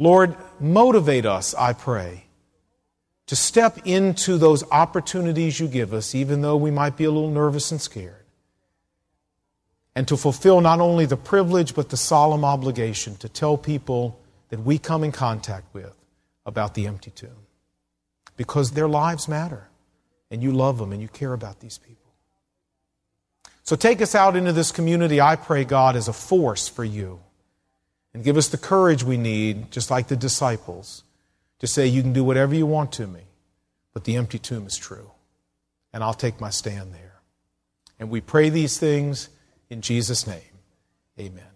Lord, 0.00 0.34
motivate 0.58 1.24
us, 1.24 1.54
I 1.54 1.72
pray, 1.72 2.24
to 3.28 3.36
step 3.36 3.78
into 3.84 4.38
those 4.38 4.68
opportunities 4.72 5.60
you 5.60 5.68
give 5.68 5.94
us, 5.94 6.16
even 6.16 6.40
though 6.40 6.56
we 6.56 6.72
might 6.72 6.96
be 6.96 7.04
a 7.04 7.12
little 7.12 7.30
nervous 7.30 7.70
and 7.70 7.80
scared, 7.80 8.24
and 9.94 10.08
to 10.08 10.16
fulfill 10.16 10.60
not 10.60 10.80
only 10.80 11.06
the 11.06 11.16
privilege 11.16 11.76
but 11.76 11.90
the 11.90 11.96
solemn 11.96 12.44
obligation 12.44 13.14
to 13.18 13.28
tell 13.28 13.56
people 13.56 14.18
that 14.48 14.64
we 14.64 14.78
come 14.78 15.04
in 15.04 15.12
contact 15.12 15.72
with 15.72 15.94
about 16.44 16.74
the 16.74 16.88
empty 16.88 17.12
tomb. 17.12 17.46
Because 18.36 18.72
their 18.72 18.88
lives 18.88 19.28
matter, 19.28 19.68
and 20.28 20.42
you 20.42 20.50
love 20.50 20.78
them 20.78 20.92
and 20.92 21.00
you 21.00 21.06
care 21.06 21.34
about 21.34 21.60
these 21.60 21.78
people. 21.78 22.01
So 23.62 23.76
take 23.76 24.02
us 24.02 24.14
out 24.14 24.36
into 24.36 24.52
this 24.52 24.72
community, 24.72 25.20
I 25.20 25.36
pray, 25.36 25.64
God, 25.64 25.94
as 25.94 26.08
a 26.08 26.12
force 26.12 26.68
for 26.68 26.84
you 26.84 27.20
and 28.14 28.24
give 28.24 28.36
us 28.36 28.48
the 28.48 28.58
courage 28.58 29.04
we 29.04 29.16
need, 29.16 29.70
just 29.70 29.90
like 29.90 30.08
the 30.08 30.16
disciples, 30.16 31.04
to 31.60 31.66
say, 31.66 31.86
You 31.86 32.02
can 32.02 32.12
do 32.12 32.24
whatever 32.24 32.54
you 32.54 32.66
want 32.66 32.92
to 32.92 33.06
me, 33.06 33.22
but 33.92 34.04
the 34.04 34.16
empty 34.16 34.38
tomb 34.38 34.66
is 34.66 34.76
true. 34.76 35.10
And 35.92 36.02
I'll 36.02 36.14
take 36.14 36.40
my 36.40 36.50
stand 36.50 36.92
there. 36.92 37.20
And 37.98 38.10
we 38.10 38.20
pray 38.20 38.48
these 38.48 38.78
things 38.78 39.28
in 39.70 39.80
Jesus' 39.80 40.26
name. 40.26 40.40
Amen. 41.18 41.51